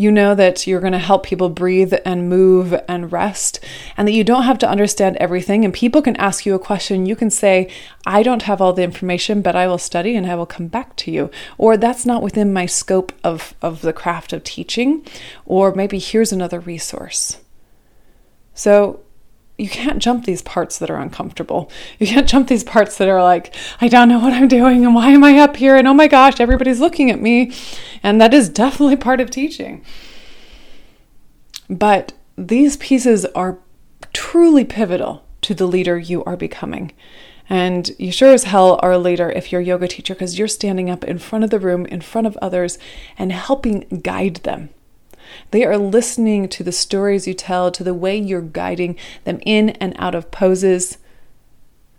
You 0.00 0.12
know 0.12 0.36
that 0.36 0.64
you're 0.64 0.80
going 0.80 0.92
to 0.92 0.98
help 1.00 1.24
people 1.24 1.48
breathe 1.48 1.92
and 2.04 2.28
move 2.28 2.72
and 2.86 3.10
rest, 3.10 3.58
and 3.96 4.06
that 4.06 4.12
you 4.12 4.22
don't 4.22 4.44
have 4.44 4.58
to 4.58 4.68
understand 4.68 5.16
everything. 5.16 5.64
And 5.64 5.74
people 5.74 6.02
can 6.02 6.14
ask 6.18 6.46
you 6.46 6.54
a 6.54 6.58
question. 6.60 7.04
You 7.04 7.16
can 7.16 7.30
say, 7.30 7.68
I 8.06 8.22
don't 8.22 8.42
have 8.42 8.60
all 8.60 8.72
the 8.72 8.84
information, 8.84 9.42
but 9.42 9.56
I 9.56 9.66
will 9.66 9.76
study 9.76 10.14
and 10.14 10.24
I 10.24 10.36
will 10.36 10.46
come 10.46 10.68
back 10.68 10.94
to 10.98 11.10
you. 11.10 11.32
Or 11.58 11.76
that's 11.76 12.06
not 12.06 12.22
within 12.22 12.52
my 12.52 12.64
scope 12.64 13.12
of, 13.24 13.54
of 13.60 13.80
the 13.82 13.92
craft 13.92 14.32
of 14.32 14.44
teaching. 14.44 15.04
Or 15.44 15.74
maybe 15.74 15.98
here's 15.98 16.32
another 16.32 16.60
resource. 16.60 17.40
So 18.54 19.00
you 19.58 19.68
can't 19.68 19.98
jump 19.98 20.24
these 20.24 20.40
parts 20.40 20.78
that 20.78 20.88
are 20.88 21.00
uncomfortable. 21.00 21.70
You 21.98 22.06
can't 22.06 22.28
jump 22.28 22.46
these 22.46 22.62
parts 22.62 22.96
that 22.98 23.08
are 23.08 23.22
like, 23.22 23.54
I 23.80 23.88
don't 23.88 24.08
know 24.08 24.20
what 24.20 24.32
I'm 24.32 24.46
doing 24.46 24.84
and 24.84 24.94
why 24.94 25.10
am 25.10 25.24
I 25.24 25.38
up 25.38 25.56
here? 25.56 25.76
And 25.76 25.88
oh 25.88 25.94
my 25.94 26.06
gosh, 26.06 26.38
everybody's 26.38 26.80
looking 26.80 27.10
at 27.10 27.20
me. 27.20 27.52
And 28.02 28.20
that 28.20 28.32
is 28.32 28.48
definitely 28.48 28.96
part 28.96 29.20
of 29.20 29.30
teaching. 29.30 29.84
But 31.68 32.12
these 32.36 32.76
pieces 32.76 33.26
are 33.26 33.58
truly 34.12 34.64
pivotal 34.64 35.24
to 35.42 35.54
the 35.54 35.66
leader 35.66 35.98
you 35.98 36.22
are 36.22 36.36
becoming. 36.36 36.92
And 37.50 37.90
you 37.98 38.12
sure 38.12 38.32
as 38.32 38.44
hell 38.44 38.78
are 38.82 38.92
a 38.92 38.98
leader 38.98 39.30
if 39.30 39.50
you're 39.50 39.60
a 39.60 39.64
yoga 39.64 39.88
teacher 39.88 40.14
because 40.14 40.38
you're 40.38 40.48
standing 40.48 40.88
up 40.88 41.02
in 41.02 41.18
front 41.18 41.44
of 41.44 41.50
the 41.50 41.58
room, 41.58 41.84
in 41.86 42.00
front 42.00 42.26
of 42.26 42.36
others, 42.40 42.78
and 43.18 43.32
helping 43.32 43.80
guide 44.02 44.36
them. 44.36 44.70
They 45.50 45.64
are 45.64 45.78
listening 45.78 46.48
to 46.50 46.62
the 46.62 46.72
stories 46.72 47.26
you 47.26 47.34
tell, 47.34 47.70
to 47.70 47.84
the 47.84 47.94
way 47.94 48.16
you're 48.16 48.40
guiding 48.40 48.96
them 49.24 49.40
in 49.44 49.70
and 49.70 49.94
out 49.98 50.14
of 50.14 50.30
poses. 50.30 50.98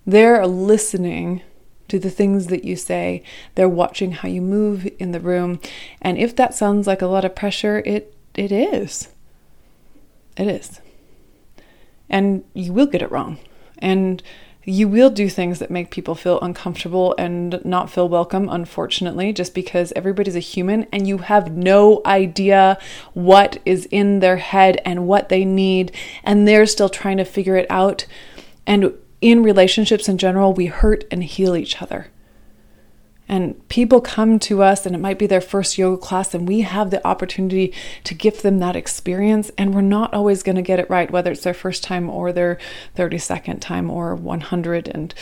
They're 0.05 0.45
listening 0.48 1.41
to 1.89 2.00
the 2.00 2.09
things 2.09 2.48
that 2.48 2.63
you 2.63 2.75
say. 2.75 3.24
They're 3.55 3.67
watching 3.69 4.13
how 4.13 4.29
you 4.29 4.41
move 4.41 4.88
in 5.00 5.12
the 5.12 5.19
room. 5.19 5.59
And 6.01 6.17
if 6.17 6.36
that 6.36 6.53
sounds 6.53 6.88
like 6.88 7.01
a 7.01 7.07
lot 7.07 7.25
of 7.25 7.36
pressure, 7.36 7.81
it 7.86 8.13
it 8.36 8.51
is. 8.51 9.09
It 10.38 10.48
is. 10.48 10.79
And 12.09 12.43
you 12.53 12.71
will 12.71 12.86
get 12.86 13.01
it 13.01 13.12
wrong. 13.12 13.38
And 13.79 14.24
you 14.66 14.88
will 14.88 15.10
do 15.10 15.30
things 15.30 15.60
that 15.60 15.72
make 15.72 15.89
people 15.89 16.16
feel 16.16 16.39
uncomfortable 16.42 17.16
and 17.18 17.63
not 17.63 17.89
feel 17.89 18.10
welcome, 18.10 18.50
unfortunately, 18.50 19.32
just 19.34 19.54
because 19.54 19.94
everybody's 19.96 20.36
a 20.36 20.39
human 20.39 20.86
and 20.92 21.08
you 21.08 21.20
have 21.20 21.56
no 21.56 22.01
idea 22.06 22.78
what 23.13 23.58
is 23.66 23.86
in 23.89 24.20
their 24.20 24.38
head 24.38 24.82
and 24.86 25.08
what 25.08 25.30
they 25.30 25.46
need, 25.46 25.92
and 26.24 26.48
they're 26.48 26.66
still 26.66 26.89
trying 26.89 27.18
to 27.18 27.25
figure 27.25 27.56
it 27.56 27.68
out. 27.70 28.06
And 28.68 28.94
in 29.22 29.44
relationships 29.44 30.08
in 30.08 30.18
general, 30.18 30.54
we 30.54 30.68
hurt 30.68 31.04
and 31.10 31.24
heal 31.24 31.56
each 31.56 31.82
other. 31.82 32.08
And 33.29 33.65
people 33.69 34.01
come 34.01 34.39
to 34.39 34.63
us, 34.63 34.88
and 34.88 34.95
it 34.95 35.00
might 35.00 35.19
be 35.19 35.27
their 35.27 35.39
first 35.39 35.77
yoga 35.77 36.01
class, 36.01 36.33
and 36.33 36.48
we 36.48 36.62
have 36.62 36.89
the 36.89 37.05
opportunity 37.07 37.71
to 38.05 38.15
give 38.15 38.41
them 38.41 38.57
that 38.57 38.75
experience. 38.75 39.51
And 39.55 39.75
we're 39.75 39.81
not 39.81 40.15
always 40.15 40.41
going 40.41 40.55
to 40.55 40.63
get 40.63 40.79
it 40.79 40.89
right, 40.89 41.12
whether 41.12 41.31
it's 41.31 41.43
their 41.43 41.53
first 41.53 41.83
time 41.83 42.09
or 42.09 42.33
their 42.33 42.57
32nd 42.98 43.62
time 43.62 43.91
or 43.91 44.15
100 44.15 44.88
and 44.88 45.13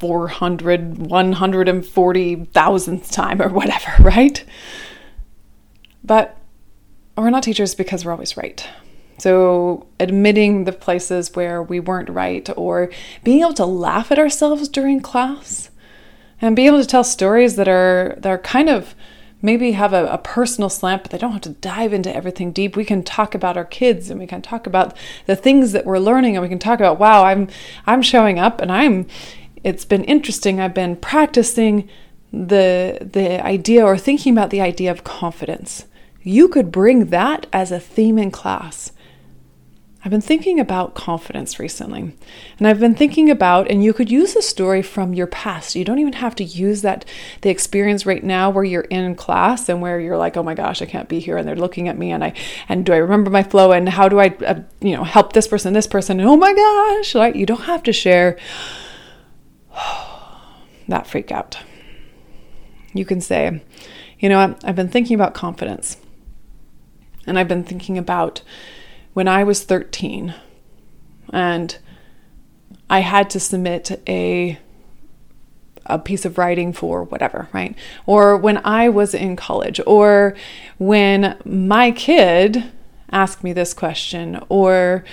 400, 0.00 0.96
140,000th 0.96 3.12
time 3.12 3.42
or 3.42 3.50
whatever, 3.50 3.92
right? 4.02 4.42
But 6.02 6.38
we're 7.18 7.28
not 7.28 7.42
teachers 7.42 7.74
because 7.74 8.02
we're 8.04 8.12
always 8.12 8.36
right. 8.36 8.66
So, 9.18 9.86
admitting 10.00 10.64
the 10.64 10.72
places 10.72 11.36
where 11.36 11.62
we 11.62 11.80
weren't 11.80 12.08
right 12.08 12.48
or 12.56 12.90
being 13.22 13.42
able 13.42 13.52
to 13.54 13.66
laugh 13.66 14.10
at 14.10 14.18
ourselves 14.18 14.68
during 14.68 15.00
class 15.00 15.70
and 16.40 16.56
be 16.56 16.66
able 16.66 16.80
to 16.80 16.86
tell 16.86 17.04
stories 17.04 17.56
that 17.56 17.68
are 17.68 18.14
that 18.18 18.30
are 18.30 18.38
kind 18.38 18.68
of 18.68 18.94
maybe 19.44 19.72
have 19.72 19.92
a, 19.92 20.06
a, 20.06 20.16
personal 20.16 20.70
slant, 20.70 21.02
but 21.02 21.12
they 21.12 21.18
don't 21.18 21.32
have 21.32 21.40
to 21.42 21.50
dive 21.50 21.92
into 21.92 22.14
everything 22.16 22.50
deep. 22.50 22.76
We 22.76 22.84
can 22.86 23.02
talk 23.02 23.34
about 23.34 23.58
our 23.58 23.64
kids 23.66 24.08
and 24.08 24.18
we 24.18 24.26
can 24.26 24.40
talk 24.40 24.66
about 24.66 24.96
the 25.26 25.36
things 25.36 25.72
that 25.72 25.84
we're 25.84 25.98
learning 25.98 26.34
and 26.34 26.42
we 26.42 26.48
can 26.48 26.58
talk 26.58 26.78
about, 26.78 26.98
wow, 26.98 27.24
I'm 27.24 27.48
I'm 27.86 28.00
showing 28.00 28.38
up 28.38 28.60
and 28.60 28.72
I'm 28.72 29.06
it's 29.62 29.84
been 29.84 30.04
interesting. 30.04 30.60
I've 30.60 30.74
been 30.74 30.96
practicing 30.96 31.88
the 32.32 32.98
the 33.00 33.44
idea 33.44 33.84
or 33.84 33.96
thinking 33.96 34.32
about 34.32 34.50
the 34.50 34.60
idea 34.60 34.90
of 34.90 35.04
confidence. 35.04 35.86
You 36.22 36.48
could 36.48 36.72
bring 36.72 37.06
that 37.06 37.46
as 37.52 37.70
a 37.70 37.78
theme 37.78 38.18
in 38.18 38.30
class. 38.30 38.92
I've 40.04 40.10
been 40.10 40.20
thinking 40.20 40.60
about 40.60 40.94
confidence 40.94 41.58
recently. 41.58 42.14
And 42.58 42.68
I've 42.68 42.78
been 42.78 42.94
thinking 42.94 43.30
about, 43.30 43.70
and 43.70 43.82
you 43.82 43.94
could 43.94 44.10
use 44.10 44.36
a 44.36 44.42
story 44.42 44.82
from 44.82 45.14
your 45.14 45.26
past. 45.26 45.74
You 45.74 45.84
don't 45.84 45.98
even 45.98 46.12
have 46.12 46.34
to 46.36 46.44
use 46.44 46.82
that, 46.82 47.06
the 47.40 47.48
experience 47.48 48.04
right 48.04 48.22
now 48.22 48.50
where 48.50 48.64
you're 48.64 48.82
in 48.82 49.14
class 49.14 49.66
and 49.66 49.80
where 49.80 49.98
you're 49.98 50.18
like, 50.18 50.36
oh 50.36 50.42
my 50.42 50.52
gosh, 50.52 50.82
I 50.82 50.84
can't 50.84 51.08
be 51.08 51.20
here. 51.20 51.38
And 51.38 51.48
they're 51.48 51.56
looking 51.56 51.88
at 51.88 51.96
me 51.96 52.10
and 52.10 52.22
I, 52.22 52.34
and 52.68 52.84
do 52.84 52.92
I 52.92 52.98
remember 52.98 53.30
my 53.30 53.42
flow? 53.42 53.72
And 53.72 53.88
how 53.88 54.10
do 54.10 54.20
I, 54.20 54.28
uh, 54.46 54.60
you 54.82 54.94
know, 54.94 55.04
help 55.04 55.32
this 55.32 55.48
person, 55.48 55.72
this 55.72 55.86
person? 55.86 56.20
And 56.20 56.28
oh 56.28 56.36
my 56.36 56.52
gosh, 56.52 57.14
right? 57.14 57.34
You 57.34 57.46
don't 57.46 57.62
have 57.62 57.82
to 57.84 57.92
share 57.94 58.38
that 60.88 61.06
freak 61.06 61.32
out. 61.32 61.58
You 62.92 63.06
can 63.06 63.22
say, 63.22 63.62
you 64.18 64.28
know, 64.28 64.54
I've 64.62 64.76
been 64.76 64.90
thinking 64.90 65.14
about 65.14 65.32
confidence. 65.32 65.96
And 67.26 67.38
I've 67.38 67.48
been 67.48 67.64
thinking 67.64 67.96
about, 67.96 68.42
when 69.14 69.28
I 69.28 69.44
was 69.44 69.64
13 69.64 70.34
and 71.32 71.78
I 72.90 73.00
had 73.00 73.30
to 73.30 73.40
submit 73.40 74.02
a 74.06 74.58
a 75.86 75.98
piece 75.98 76.24
of 76.24 76.38
writing 76.38 76.72
for 76.72 77.04
whatever, 77.04 77.46
right? 77.52 77.76
Or 78.06 78.38
when 78.38 78.58
I 78.64 78.88
was 78.88 79.12
in 79.12 79.36
college, 79.36 79.80
or 79.86 80.34
when 80.78 81.36
my 81.44 81.90
kid 81.90 82.72
asked 83.12 83.44
me 83.44 83.52
this 83.52 83.74
question, 83.74 84.42
or 84.48 85.04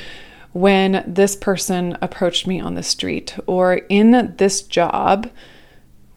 when 0.54 1.04
this 1.06 1.36
person 1.36 1.98
approached 2.02 2.48
me 2.48 2.62
on 2.62 2.76
the 2.76 2.84
street, 2.84 3.38
or 3.48 3.76
in 3.90 4.36
this 4.38 4.62
job, 4.62 5.30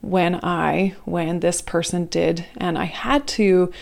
when 0.01 0.37
I, 0.37 0.95
when 1.05 1.41
this 1.41 1.61
person 1.61 2.07
did, 2.07 2.47
and 2.57 2.79
I 2.79 2.85
had 2.85 3.27
to 3.29 3.73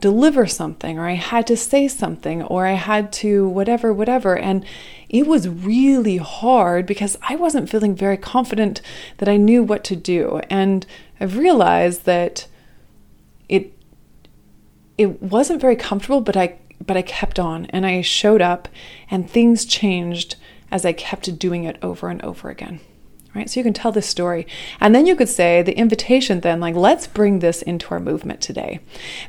deliver 0.00 0.46
something 0.46 0.98
or 0.98 1.06
I 1.06 1.14
had 1.14 1.46
to 1.48 1.56
say 1.56 1.88
something 1.88 2.42
or 2.42 2.66
I 2.66 2.72
had 2.72 3.12
to 3.14 3.48
whatever, 3.48 3.92
whatever. 3.92 4.36
And 4.36 4.64
it 5.08 5.26
was 5.26 5.48
really 5.48 6.16
hard 6.16 6.86
because 6.86 7.16
I 7.22 7.36
wasn't 7.36 7.68
feeling 7.68 7.94
very 7.94 8.16
confident 8.16 8.80
that 9.18 9.28
I 9.28 9.36
knew 9.36 9.62
what 9.62 9.84
to 9.84 9.96
do. 9.96 10.40
And 10.48 10.86
I've 11.20 11.36
realized 11.36 12.04
that 12.04 12.46
it 13.48 13.76
it 14.96 15.22
wasn't 15.22 15.60
very 15.60 15.76
comfortable, 15.76 16.20
but 16.20 16.36
I 16.36 16.58
but 16.84 16.96
I 16.96 17.02
kept 17.02 17.38
on 17.38 17.66
and 17.66 17.86
I 17.86 18.00
showed 18.00 18.40
up 18.40 18.68
and 19.10 19.28
things 19.28 19.64
changed 19.64 20.36
as 20.70 20.84
I 20.84 20.92
kept 20.92 21.38
doing 21.38 21.64
it 21.64 21.78
over 21.82 22.08
and 22.08 22.22
over 22.22 22.48
again. 22.48 22.80
Right? 23.34 23.48
So 23.48 23.60
you 23.60 23.64
can 23.64 23.72
tell 23.72 23.92
this 23.92 24.08
story. 24.08 24.46
And 24.80 24.94
then 24.94 25.06
you 25.06 25.14
could 25.14 25.28
say 25.28 25.62
the 25.62 25.76
invitation, 25.76 26.40
then, 26.40 26.60
like, 26.60 26.74
let's 26.74 27.06
bring 27.06 27.38
this 27.38 27.62
into 27.62 27.90
our 27.90 28.00
movement 28.00 28.40
today. 28.40 28.80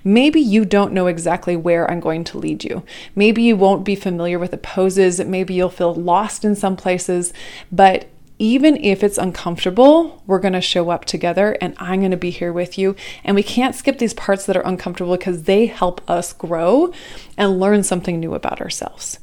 Maybe 0.03 0.39
you 0.39 0.65
don't 0.65 0.93
know 0.93 1.07
exactly 1.07 1.55
where 1.55 1.89
I'm 1.89 1.99
going 1.99 2.23
to 2.25 2.37
lead 2.37 2.63
you. 2.63 2.83
Maybe 3.15 3.43
you 3.43 3.55
won't 3.55 3.85
be 3.85 3.95
familiar 3.95 4.39
with 4.39 4.51
the 4.51 4.57
poses. 4.57 5.19
Maybe 5.19 5.53
you'll 5.53 5.69
feel 5.69 5.93
lost 5.93 6.43
in 6.43 6.55
some 6.55 6.75
places. 6.75 7.33
But 7.71 8.07
even 8.41 8.75
if 8.77 9.03
it's 9.03 9.19
uncomfortable, 9.19 10.23
we're 10.25 10.39
going 10.39 10.53
to 10.53 10.61
show 10.61 10.89
up 10.89 11.05
together 11.05 11.55
and 11.61 11.75
I'm 11.77 11.99
going 11.99 12.09
to 12.09 12.17
be 12.17 12.31
here 12.31 12.51
with 12.51 12.75
you. 12.75 12.95
And 13.23 13.35
we 13.35 13.43
can't 13.43 13.75
skip 13.75 13.99
these 13.99 14.15
parts 14.15 14.47
that 14.47 14.57
are 14.57 14.65
uncomfortable 14.65 15.15
because 15.15 15.43
they 15.43 15.67
help 15.67 16.01
us 16.09 16.33
grow 16.33 16.91
and 17.37 17.59
learn 17.59 17.83
something 17.83 18.19
new 18.19 18.33
about 18.33 18.59
ourselves. 18.59 19.19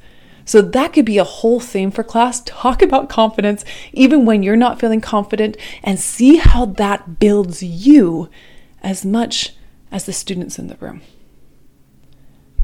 So 0.49 0.63
that 0.63 0.95
could 0.95 1.05
be 1.05 1.19
a 1.19 1.25
whole 1.25 1.61
theme 1.61 1.91
for 1.91 2.03
class. 2.03 2.41
Talk 2.41 2.81
about 2.81 3.11
confidence 3.11 3.67
even 3.93 4.25
when 4.25 4.43
you're 4.43 4.57
not 4.57 4.81
feeling 4.81 5.03
confident 5.03 5.59
and 5.85 6.01
see 6.01 6.37
how 6.37 6.65
that 6.65 7.19
builds 7.19 7.63
you 7.63 8.31
as 8.83 9.05
much 9.05 9.53
as 9.93 10.07
the 10.07 10.13
students 10.15 10.59
in 10.59 10.69
the 10.69 10.77
room. 10.77 11.03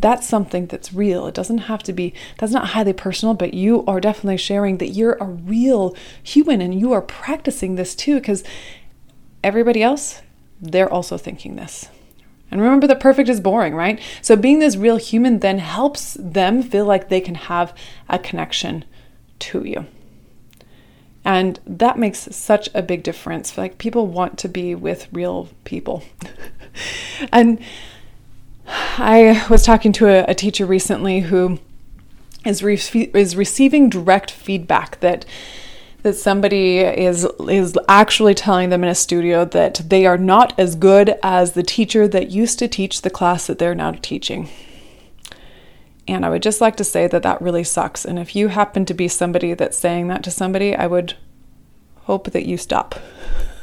That's 0.01 0.27
something 0.27 0.65
that's 0.65 0.95
real. 0.95 1.27
It 1.27 1.35
doesn't 1.35 1.59
have 1.59 1.83
to 1.83 1.93
be, 1.93 2.15
that's 2.39 2.55
not 2.55 2.69
highly 2.69 2.95
personal, 2.95 3.35
but 3.35 3.53
you 3.53 3.85
are 3.85 4.01
definitely 4.01 4.39
sharing 4.39 4.79
that 4.79 4.89
you're 4.89 5.19
a 5.21 5.27
real 5.27 5.95
human 6.23 6.63
and 6.63 6.81
you 6.81 6.95
are 6.95 7.03
practicing 7.03 7.75
this 7.75 7.95
too 7.95 8.15
because 8.15 8.45
everybody 9.43 9.83
else, 9.83 10.23
they're 10.59 10.91
also 10.91 11.19
thinking 11.19 11.57
this. 11.57 11.91
And 12.55 12.63
remember 12.63 12.87
that 12.87 13.01
perfect 13.01 13.29
is 13.29 13.41
boring, 13.41 13.75
right? 13.75 14.01
So 14.23 14.37
being 14.37 14.61
this 14.61 14.77
real 14.77 14.97
human 14.97 15.41
then 15.41 15.59
helps 15.59 16.15
them 16.21 16.63
feel 16.63 16.85
like 16.85 17.09
they 17.09 17.21
can 17.21 17.35
have 17.35 17.77
a 18.09 18.17
connection 18.17 18.85
to 19.41 19.65
you. 19.65 19.87
And 21.25 21.59
that 21.67 21.99
makes 21.99 22.29
such 22.37 22.69
a 22.73 22.81
big 22.81 23.03
difference. 23.03 23.59
Like 23.59 23.79
people 23.79 24.07
want 24.07 24.39
to 24.39 24.49
be 24.49 24.73
with 24.73 25.09
real 25.11 25.49
people. 25.65 26.05
and 27.33 27.59
I 28.99 29.45
was 29.51 29.65
talking 29.65 29.91
to 29.95 30.07
a, 30.07 30.31
a 30.31 30.35
teacher 30.37 30.65
recently 30.65 31.23
who 31.23 31.59
is, 32.47 32.63
re- 32.63 33.11
is 33.15 33.35
receiving 33.35 33.89
direct 33.89 34.31
feedback 34.31 35.01
that 35.01 35.27
that 36.05 36.15
somebody 36.15 36.81
is 36.81 37.27
is 37.49 37.77
actually 37.89 38.35
telling 38.35 38.69
them 38.69 38.85
in 38.85 38.91
a 38.91 38.95
studio 38.95 39.47
that 39.47 39.81
they 39.89 40.05
are 40.05 40.19
not 40.19 40.57
as 40.59 40.77
good 40.77 41.19
as 41.23 41.53
the 41.53 41.63
teacher 41.63 42.07
that 42.07 42.31
used 42.31 42.59
to 42.59 42.69
teach 42.69 43.01
the 43.01 43.11
class 43.11 43.47
that 43.47 43.59
they're 43.59 43.75
now 43.75 43.93
teaching. 44.03 44.51
And 46.07 46.27
I 46.27 46.29
would 46.29 46.43
just 46.43 46.61
like 46.61 46.77
to 46.77 46.85
say 46.85 47.07
that 47.07 47.23
that 47.23 47.41
really 47.41 47.65
sucks. 47.65 48.05
And 48.05 48.19
if 48.19 48.37
you 48.37 48.49
happen 48.49 48.85
to 48.85 48.93
be 48.93 49.09
somebody 49.09 49.55
that's 49.55 49.79
saying 49.79 50.09
that 50.09 50.23
to 50.25 50.31
somebody, 50.31 50.77
I 50.77 50.87
would 50.87 51.15
hope 52.03 52.33
that 52.33 52.45
you 52.45 52.59
stop. 52.59 52.97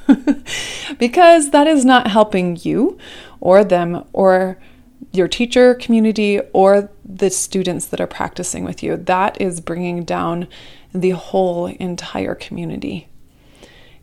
because 0.97 1.51
that 1.51 1.67
is 1.67 1.85
not 1.85 2.07
helping 2.07 2.57
you 2.63 2.97
or 3.39 3.63
them 3.63 4.03
or 4.13 4.57
your 5.11 5.27
teacher 5.27 5.75
community 5.75 6.39
or 6.53 6.89
the 7.05 7.29
students 7.29 7.85
that 7.85 8.01
are 8.01 8.07
practicing 8.07 8.63
with 8.63 8.81
you. 8.81 8.97
That 8.97 9.39
is 9.39 9.61
bringing 9.61 10.03
down 10.03 10.47
the 10.93 11.11
whole 11.11 11.67
entire 11.67 12.35
community. 12.35 13.07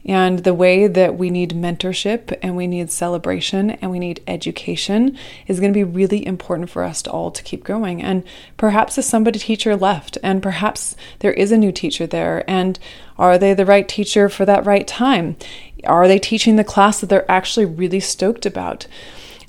And 0.05 0.39
the 0.39 0.55
way 0.55 0.87
that 0.87 1.19
we 1.19 1.29
need 1.29 1.51
mentorship 1.51 2.37
and 2.41 2.57
we 2.57 2.67
need 2.67 2.91
celebration 2.91 3.73
and 3.73 3.91
we 3.91 3.99
need 3.99 4.23
education 4.27 5.19
is 5.47 5.61
going 5.61 5.73
to 5.73 5.79
be 5.79 5.85
really 5.85 6.25
important 6.25 6.71
for 6.71 6.83
us 6.83 7.03
to 7.03 7.11
all 7.11 7.31
to 7.31 7.43
keep 7.43 7.63
growing. 7.63 8.03
And 8.03 8.25
perhaps 8.57 8.97
a 8.97 9.03
somebody 9.03 9.39
teacher 9.39 9.77
left, 9.77 10.17
and 10.23 10.43
perhaps 10.43 10.97
there 11.19 11.35
is 11.35 11.53
a 11.53 11.59
new 11.59 11.73
teacher 11.73 12.07
there. 12.07 12.49
And 12.49 12.79
are 13.19 13.37
they 13.37 13.53
the 13.53 13.67
right 13.67 13.87
teacher 13.87 14.31
for 14.31 14.47
that 14.47 14.65
right 14.65 14.87
time? 14.87 15.37
Are 15.85 16.09
they 16.09 16.19
teaching 16.19 16.57
the 16.57 16.65
class 16.65 17.01
that 17.01 17.09
they're 17.09 17.31
actually 17.31 17.67
really 17.67 18.01
stoked 18.01 18.47
about? 18.47 18.87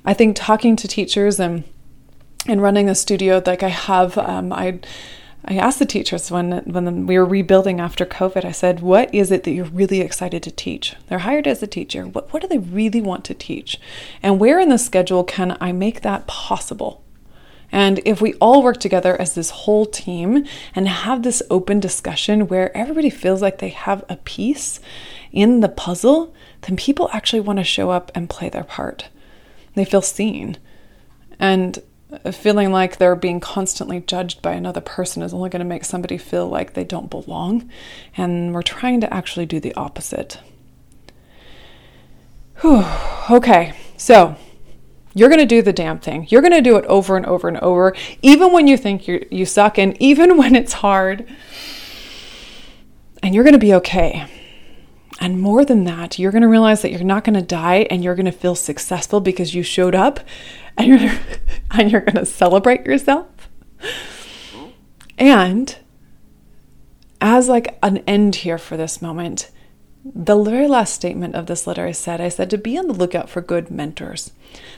I 0.04 0.14
think 0.14 0.36
talking 0.36 0.76
to 0.76 0.88
teachers 0.88 1.40
and 1.40 1.64
and 2.48 2.62
running 2.62 2.90
a 2.90 2.96
studio 2.96 3.44
like 3.46 3.64
I 3.64 3.68
have, 3.68 4.18
um, 4.18 4.54
I 4.54 4.80
I 5.50 5.56
asked 5.56 5.80
the 5.80 5.86
teachers 5.86 6.30
when 6.30 6.52
when 6.66 7.08
we 7.08 7.18
were 7.18 7.26
rebuilding 7.26 7.80
after 7.80 8.06
COVID. 8.06 8.46
I 8.46 8.52
said, 8.52 8.82
"What 8.82 9.14
is 9.14 9.32
it 9.32 9.44
that 9.44 9.52
you're 9.52 9.66
really 9.66 10.00
excited 10.00 10.44
to 10.44 10.52
teach?" 10.52 10.96
They're 11.08 11.20
hired 11.20 11.48
as 11.48 11.64
a 11.64 11.68
teacher. 11.68 12.04
What 12.04 12.32
what 12.32 12.44
do 12.44 12.48
they 12.48 12.60
really 12.60 13.02
want 13.02 13.26
to 13.26 13.34
teach? 13.34 13.80
And 14.22 14.40
where 14.40 14.60
in 14.60 14.70
the 14.70 14.78
schedule 14.78 15.24
can 15.24 15.58
I 15.60 15.72
make 15.72 16.02
that 16.02 16.28
possible? 16.28 17.02
And 17.72 18.00
if 18.06 18.22
we 18.22 18.34
all 18.36 18.62
work 18.62 18.80
together 18.80 19.20
as 19.20 19.34
this 19.34 19.50
whole 19.50 19.86
team 19.86 20.46
and 20.76 20.88
have 20.88 21.24
this 21.24 21.42
open 21.50 21.80
discussion 21.80 22.48
where 22.48 22.76
everybody 22.76 23.10
feels 23.10 23.42
like 23.42 23.58
they 23.58 23.70
have 23.70 24.04
a 24.08 24.18
piece 24.18 24.80
in 25.32 25.60
the 25.60 25.70
puzzle, 25.70 26.34
then 26.62 26.76
people 26.76 27.10
actually 27.12 27.42
want 27.42 27.58
to 27.58 27.64
show 27.64 27.90
up 27.92 28.12
and 28.16 28.30
play 28.30 28.50
their 28.50 28.64
part. 28.64 29.10
They 29.76 29.86
feel 29.86 30.02
seen. 30.02 30.58
And 31.40 31.80
feeling 32.32 32.72
like 32.72 32.98
they're 32.98 33.16
being 33.16 33.40
constantly 33.40 34.00
judged 34.02 34.42
by 34.42 34.54
another 34.54 34.82
person 34.82 35.22
is 35.22 35.34
only 35.34 35.50
going 35.50 35.60
to 35.60 35.66
make 35.66 35.86
somebody 35.86 36.18
feel 36.18 36.48
like 36.48 36.74
they 36.74 36.84
don't 36.84 37.10
belong. 37.10 37.70
And 38.18 38.54
we're 38.54 38.62
trying 38.62 39.02
to 39.02 39.14
actually 39.14 39.46
do 39.46 39.60
the 39.60 39.74
opposite. 39.76 40.40
Whew. 42.62 42.84
Okay, 43.30 43.74
so 43.96 44.36
you're 45.14 45.30
going 45.30 45.40
to 45.40 45.46
do 45.46 45.62
the 45.62 45.74
damn 45.74 46.00
thing. 46.00 46.28
You're 46.30 46.42
going 46.42 46.54
to 46.54 46.62
do 46.62 46.78
it 46.78 46.86
over 46.86 47.16
and 47.16 47.26
over 47.26 47.48
and 47.48 47.58
over, 47.58 47.96
even 48.22 48.52
when 48.52 48.68
you 48.68 48.76
think 48.76 49.08
you 49.08 49.26
you 49.30 49.46
suck 49.46 49.78
and 49.78 50.00
even 50.02 50.38
when 50.38 50.56
it's 50.56 50.74
hard. 50.74 51.28
And 53.22 53.36
you're 53.36 53.44
going 53.44 53.54
to 53.54 53.60
be 53.60 53.74
okay. 53.76 54.26
And 55.20 55.42
more 55.42 55.66
than 55.66 55.84
that, 55.84 56.18
you're 56.18 56.32
going 56.32 56.44
to 56.44 56.48
realize 56.48 56.82
that 56.82 56.92
you're 56.92 57.04
not 57.04 57.26
going 57.26 57.34
to 57.34 57.42
die 57.42 57.86
and 57.90 58.02
you're 58.02 58.16
going 58.16 58.26
to 58.26 58.32
feel 58.32 58.56
successful 58.56 59.20
because 59.20 59.54
you 59.54 59.64
showed 59.64 59.94
up 59.94 60.22
and 60.78 60.88
you're 60.88 61.12
and 61.78 61.92
you're 61.92 62.02
going 62.02 62.16
to 62.16 62.26
celebrate 62.26 62.86
yourself. 62.86 63.28
And 65.18 65.78
as 67.22 67.50
like 67.50 67.78
an 67.84 67.98
end 68.00 68.36
here 68.38 68.58
for 68.58 68.78
this 68.78 69.02
moment, 69.02 69.52
the 70.06 70.42
very 70.42 70.68
last 70.68 70.94
statement 70.94 71.36
of 71.36 71.48
this 71.48 71.68
letter 71.68 71.86
I 71.86 71.92
said, 71.92 72.22
I 72.22 72.30
said 72.30 72.50
to 72.52 72.58
be 72.58 72.78
on 72.78 72.88
the 72.88 72.94
lookout 72.94 73.30
for 73.30 73.42
good 73.42 73.70
mentors. 73.70 74.32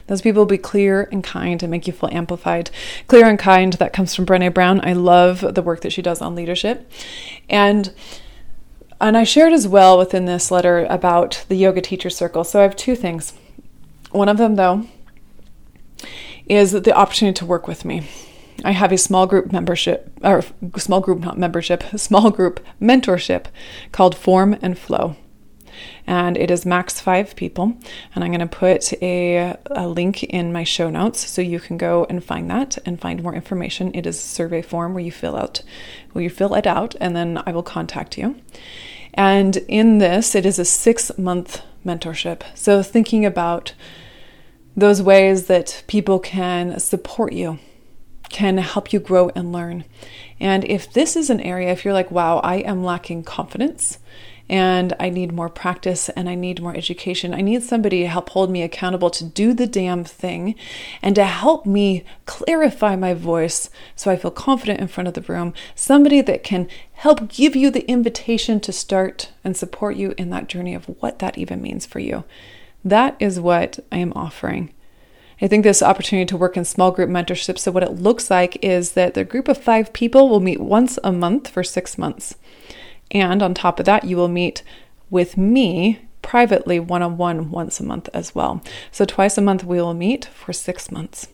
Those 0.08 0.20
people 0.20 0.40
will 0.40 0.46
be 0.46 0.58
clear 0.58 1.08
and 1.12 1.22
kind 1.22 1.62
and 1.62 1.70
make 1.70 1.86
you 1.86 1.92
feel 1.92 2.10
amplified. 2.12 2.70
Clear 3.06 3.26
and 3.26 3.38
kind, 3.38 3.72
that 3.74 3.92
comes 3.92 4.14
from 4.14 4.26
Brene 4.26 4.52
Brown. 4.52 4.80
I 4.84 4.92
love 4.92 5.54
the 5.54 5.62
work 5.62 5.80
that 5.82 5.92
she 5.92 6.02
does 6.02 6.20
on 6.20 6.34
leadership. 6.34 6.90
And 7.48 7.92
and 9.00 9.16
I 9.16 9.24
shared 9.24 9.52
as 9.52 9.66
well 9.66 9.98
within 9.98 10.26
this 10.26 10.52
letter 10.52 10.86
about 10.88 11.44
the 11.48 11.56
yoga 11.56 11.80
teacher 11.80 12.08
circle. 12.08 12.44
So 12.44 12.60
I 12.60 12.62
have 12.62 12.76
two 12.76 12.94
things. 12.94 13.32
One 14.12 14.28
of 14.28 14.38
them, 14.38 14.54
though, 14.54 14.86
is 16.46 16.72
the 16.72 16.96
opportunity 16.96 17.36
to 17.38 17.46
work 17.46 17.66
with 17.66 17.84
me. 17.84 18.08
I 18.64 18.72
have 18.72 18.92
a 18.92 18.98
small 18.98 19.26
group 19.26 19.52
membership, 19.52 20.10
or 20.22 20.44
small 20.76 21.00
group, 21.00 21.20
not 21.20 21.38
membership, 21.38 21.82
small 21.96 22.30
group 22.30 22.60
mentorship 22.80 23.46
called 23.90 24.16
Form 24.16 24.56
and 24.62 24.78
Flow. 24.78 25.16
And 26.06 26.36
it 26.36 26.50
is 26.50 26.66
max 26.66 27.00
five 27.00 27.34
people. 27.34 27.76
And 28.14 28.22
I'm 28.22 28.30
going 28.30 28.40
to 28.40 28.46
put 28.46 28.92
a, 29.02 29.56
a 29.70 29.88
link 29.88 30.22
in 30.24 30.52
my 30.52 30.64
show 30.64 30.90
notes 30.90 31.28
so 31.28 31.40
you 31.40 31.60
can 31.60 31.76
go 31.76 32.06
and 32.08 32.22
find 32.22 32.50
that 32.50 32.78
and 32.84 33.00
find 33.00 33.22
more 33.22 33.34
information. 33.34 33.90
It 33.94 34.06
is 34.06 34.18
a 34.18 34.20
survey 34.20 34.62
form 34.62 34.94
where 34.94 35.02
you 35.02 35.12
fill 35.12 35.36
out, 35.36 35.62
where 36.12 36.22
you 36.22 36.30
fill 36.30 36.54
it 36.54 36.66
out, 36.66 36.94
and 37.00 37.16
then 37.16 37.42
I 37.46 37.52
will 37.52 37.62
contact 37.62 38.18
you. 38.18 38.36
And 39.14 39.56
in 39.68 39.98
this, 39.98 40.34
it 40.34 40.46
is 40.46 40.58
a 40.58 40.64
six 40.64 41.16
month 41.18 41.62
mentorship. 41.84 42.42
So, 42.54 42.82
thinking 42.82 43.26
about 43.26 43.74
those 44.76 45.02
ways 45.02 45.46
that 45.46 45.82
people 45.86 46.18
can 46.18 46.78
support 46.80 47.32
you, 47.32 47.58
can 48.28 48.58
help 48.58 48.92
you 48.92 49.00
grow 49.00 49.30
and 49.34 49.52
learn. 49.52 49.84
And 50.40 50.64
if 50.64 50.92
this 50.92 51.16
is 51.16 51.30
an 51.30 51.40
area, 51.40 51.70
if 51.70 51.84
you're 51.84 51.94
like, 51.94 52.10
wow, 52.10 52.38
I 52.38 52.56
am 52.56 52.82
lacking 52.82 53.24
confidence 53.24 53.98
and 54.48 54.92
I 54.98 55.08
need 55.08 55.32
more 55.32 55.48
practice 55.48 56.08
and 56.10 56.28
I 56.28 56.34
need 56.34 56.60
more 56.60 56.76
education. 56.76 57.32
I 57.32 57.40
need 57.40 57.62
somebody 57.62 58.00
to 58.00 58.08
help 58.08 58.30
hold 58.30 58.50
me 58.50 58.62
accountable 58.62 59.10
to 59.10 59.24
do 59.24 59.54
the 59.54 59.66
damn 59.66 60.04
thing 60.04 60.54
and 61.00 61.14
to 61.14 61.24
help 61.24 61.64
me 61.64 62.04
clarify 62.26 62.96
my 62.96 63.14
voice 63.14 63.70
so 63.94 64.10
I 64.10 64.16
feel 64.16 64.30
confident 64.30 64.80
in 64.80 64.88
front 64.88 65.08
of 65.08 65.14
the 65.14 65.22
room. 65.22 65.54
Somebody 65.74 66.20
that 66.22 66.42
can 66.42 66.68
help 66.94 67.28
give 67.28 67.54
you 67.56 67.70
the 67.70 67.88
invitation 67.88 68.60
to 68.60 68.72
start 68.72 69.30
and 69.44 69.56
support 69.56 69.96
you 69.96 70.14
in 70.18 70.30
that 70.30 70.48
journey 70.48 70.74
of 70.74 70.86
what 71.00 71.18
that 71.20 71.38
even 71.38 71.62
means 71.62 71.86
for 71.86 71.98
you. 71.98 72.24
That 72.84 73.16
is 73.20 73.40
what 73.40 73.78
I 73.90 73.98
am 73.98 74.12
offering. 74.14 74.72
I 75.40 75.48
think 75.48 75.64
this 75.64 75.82
opportunity 75.82 76.26
to 76.26 76.36
work 76.36 76.56
in 76.56 76.64
small 76.64 76.92
group 76.92 77.10
mentorship. 77.10 77.58
So, 77.58 77.72
what 77.72 77.82
it 77.82 77.96
looks 77.96 78.30
like 78.30 78.62
is 78.64 78.92
that 78.92 79.14
the 79.14 79.24
group 79.24 79.48
of 79.48 79.58
five 79.58 79.92
people 79.92 80.28
will 80.28 80.40
meet 80.40 80.60
once 80.60 80.98
a 81.02 81.10
month 81.10 81.48
for 81.48 81.64
six 81.64 81.98
months. 81.98 82.36
And 83.10 83.42
on 83.42 83.52
top 83.52 83.80
of 83.80 83.86
that, 83.86 84.04
you 84.04 84.16
will 84.16 84.28
meet 84.28 84.62
with 85.10 85.36
me 85.36 86.00
privately 86.22 86.78
one 86.78 87.02
on 87.02 87.18
one 87.18 87.50
once 87.50 87.80
a 87.80 87.84
month 87.84 88.08
as 88.14 88.34
well. 88.34 88.62
So, 88.92 89.04
twice 89.04 89.36
a 89.36 89.42
month 89.42 89.64
we 89.64 89.78
will 89.78 89.94
meet 89.94 90.26
for 90.26 90.52
six 90.52 90.92
months. 90.92 91.28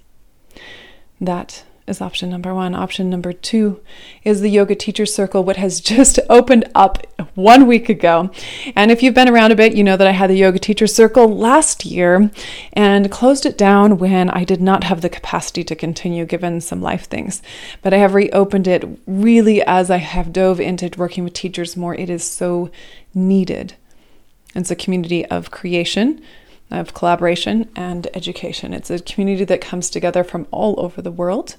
That 1.21 1.65
is 1.88 2.01
option 2.01 2.31
number 2.31 2.55
one. 2.55 2.74
Option 2.74 3.09
number 3.11 3.33
two 3.33 3.81
is 4.24 4.40
the 4.40 4.51
Yoga 4.51 4.74
Teacher 4.74 5.07
Circle, 5.07 5.44
what 5.44 5.57
has 5.57 5.81
just 5.92 6.18
opened 6.29 6.70
up 6.74 7.07
one 7.35 7.66
week 7.66 7.88
ago. 7.88 8.31
And 8.77 8.90
if 8.90 9.03
you've 9.03 9.14
been 9.14 9.29
around 9.29 9.53
a 9.53 9.57
bit, 9.57 9.74
you 9.74 9.83
know 9.83 9.96
that 9.96 10.07
I 10.07 10.12
had 10.12 10.31
the 10.31 10.37
Yoga 10.37 10.59
Teacher 10.59 10.87
Circle 10.87 11.29
last 11.29 11.85
year 11.85 12.31
and 12.72 13.11
closed 13.11 13.46
it 13.46 13.59
down 13.59 13.98
when 13.98 14.31
I 14.31 14.44
did 14.44 14.61
not 14.61 14.85
have 14.85 15.01
the 15.01 15.09
capacity 15.09 15.64
to 15.64 15.74
continue 15.74 16.24
given 16.24 16.61
some 16.61 16.83
life 16.83 17.07
things. 17.07 17.42
But 17.83 17.94
I 17.94 17.98
have 17.98 18.14
reopened 18.14 18.68
it 18.68 18.85
really 19.07 19.62
as 19.62 19.90
I 19.90 19.98
have 19.98 20.33
dove 20.33 20.61
into 20.61 20.90
working 20.96 21.24
with 21.24 21.33
teachers 21.33 21.77
more. 21.77 21.94
It 21.94 22.11
is 22.11 22.24
so 22.24 22.70
needed. 23.14 23.74
It's 24.55 24.70
a 24.70 24.77
community 24.77 25.24
of 25.27 25.51
creation 25.51 26.22
of 26.70 26.94
collaboration 26.94 27.70
and 27.74 28.09
education. 28.14 28.74
It's 28.74 28.90
a 28.90 28.98
community 28.98 29.44
that 29.44 29.61
comes 29.61 29.88
together 29.88 30.22
from 30.22 30.46
all 30.50 30.74
over 30.78 31.00
the 31.00 31.11
world, 31.11 31.57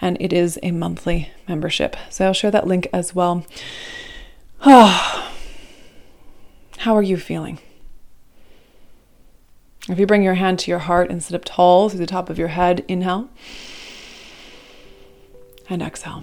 and 0.00 0.16
it 0.20 0.32
is 0.32 0.58
a 0.62 0.70
monthly 0.70 1.30
membership. 1.48 1.96
So 2.10 2.26
I'll 2.26 2.32
share 2.32 2.50
that 2.52 2.66
link 2.66 2.88
as 2.92 3.14
well. 3.14 3.44
How 4.60 5.24
are 6.86 7.02
you 7.02 7.16
feeling? 7.16 7.58
If 9.88 9.98
you 9.98 10.06
bring 10.06 10.22
your 10.22 10.34
hand 10.34 10.58
to 10.60 10.70
your 10.70 10.78
heart 10.80 11.10
and 11.10 11.22
sit 11.22 11.34
up 11.34 11.44
tall 11.44 11.88
through 11.88 11.98
the 11.98 12.06
top 12.06 12.30
of 12.30 12.38
your 12.38 12.48
head, 12.48 12.84
inhale 12.88 13.28
and 15.68 15.82
exhale. 15.82 16.22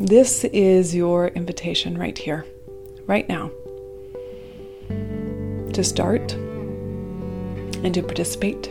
This 0.00 0.44
is 0.44 0.94
your 0.94 1.28
invitation 1.28 1.98
right 1.98 2.16
here, 2.16 2.44
right 3.06 3.28
now 3.28 3.50
to 5.72 5.84
start 5.84 6.32
and 6.32 7.94
to 7.94 8.02
participate 8.02 8.68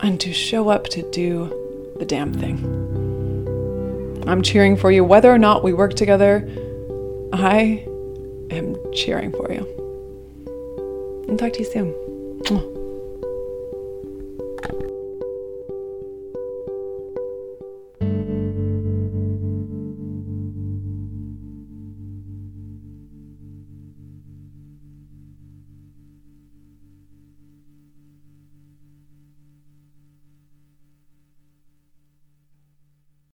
and 0.00 0.20
to 0.20 0.32
show 0.32 0.68
up 0.68 0.84
to 0.88 1.08
do 1.10 1.48
the 1.98 2.04
damn 2.04 2.32
thing. 2.32 2.84
I'm 4.26 4.42
cheering 4.42 4.76
for 4.76 4.90
you. 4.90 5.04
Whether 5.04 5.32
or 5.32 5.38
not 5.38 5.62
we 5.62 5.72
work 5.72 5.94
together, 5.94 6.48
I 7.32 7.86
am 8.50 8.76
cheering 8.92 9.32
for 9.32 9.52
you. 9.52 9.64
And 11.28 11.38
talk 11.38 11.52
to 11.54 11.58
you 11.60 11.70
soon. 11.70 12.75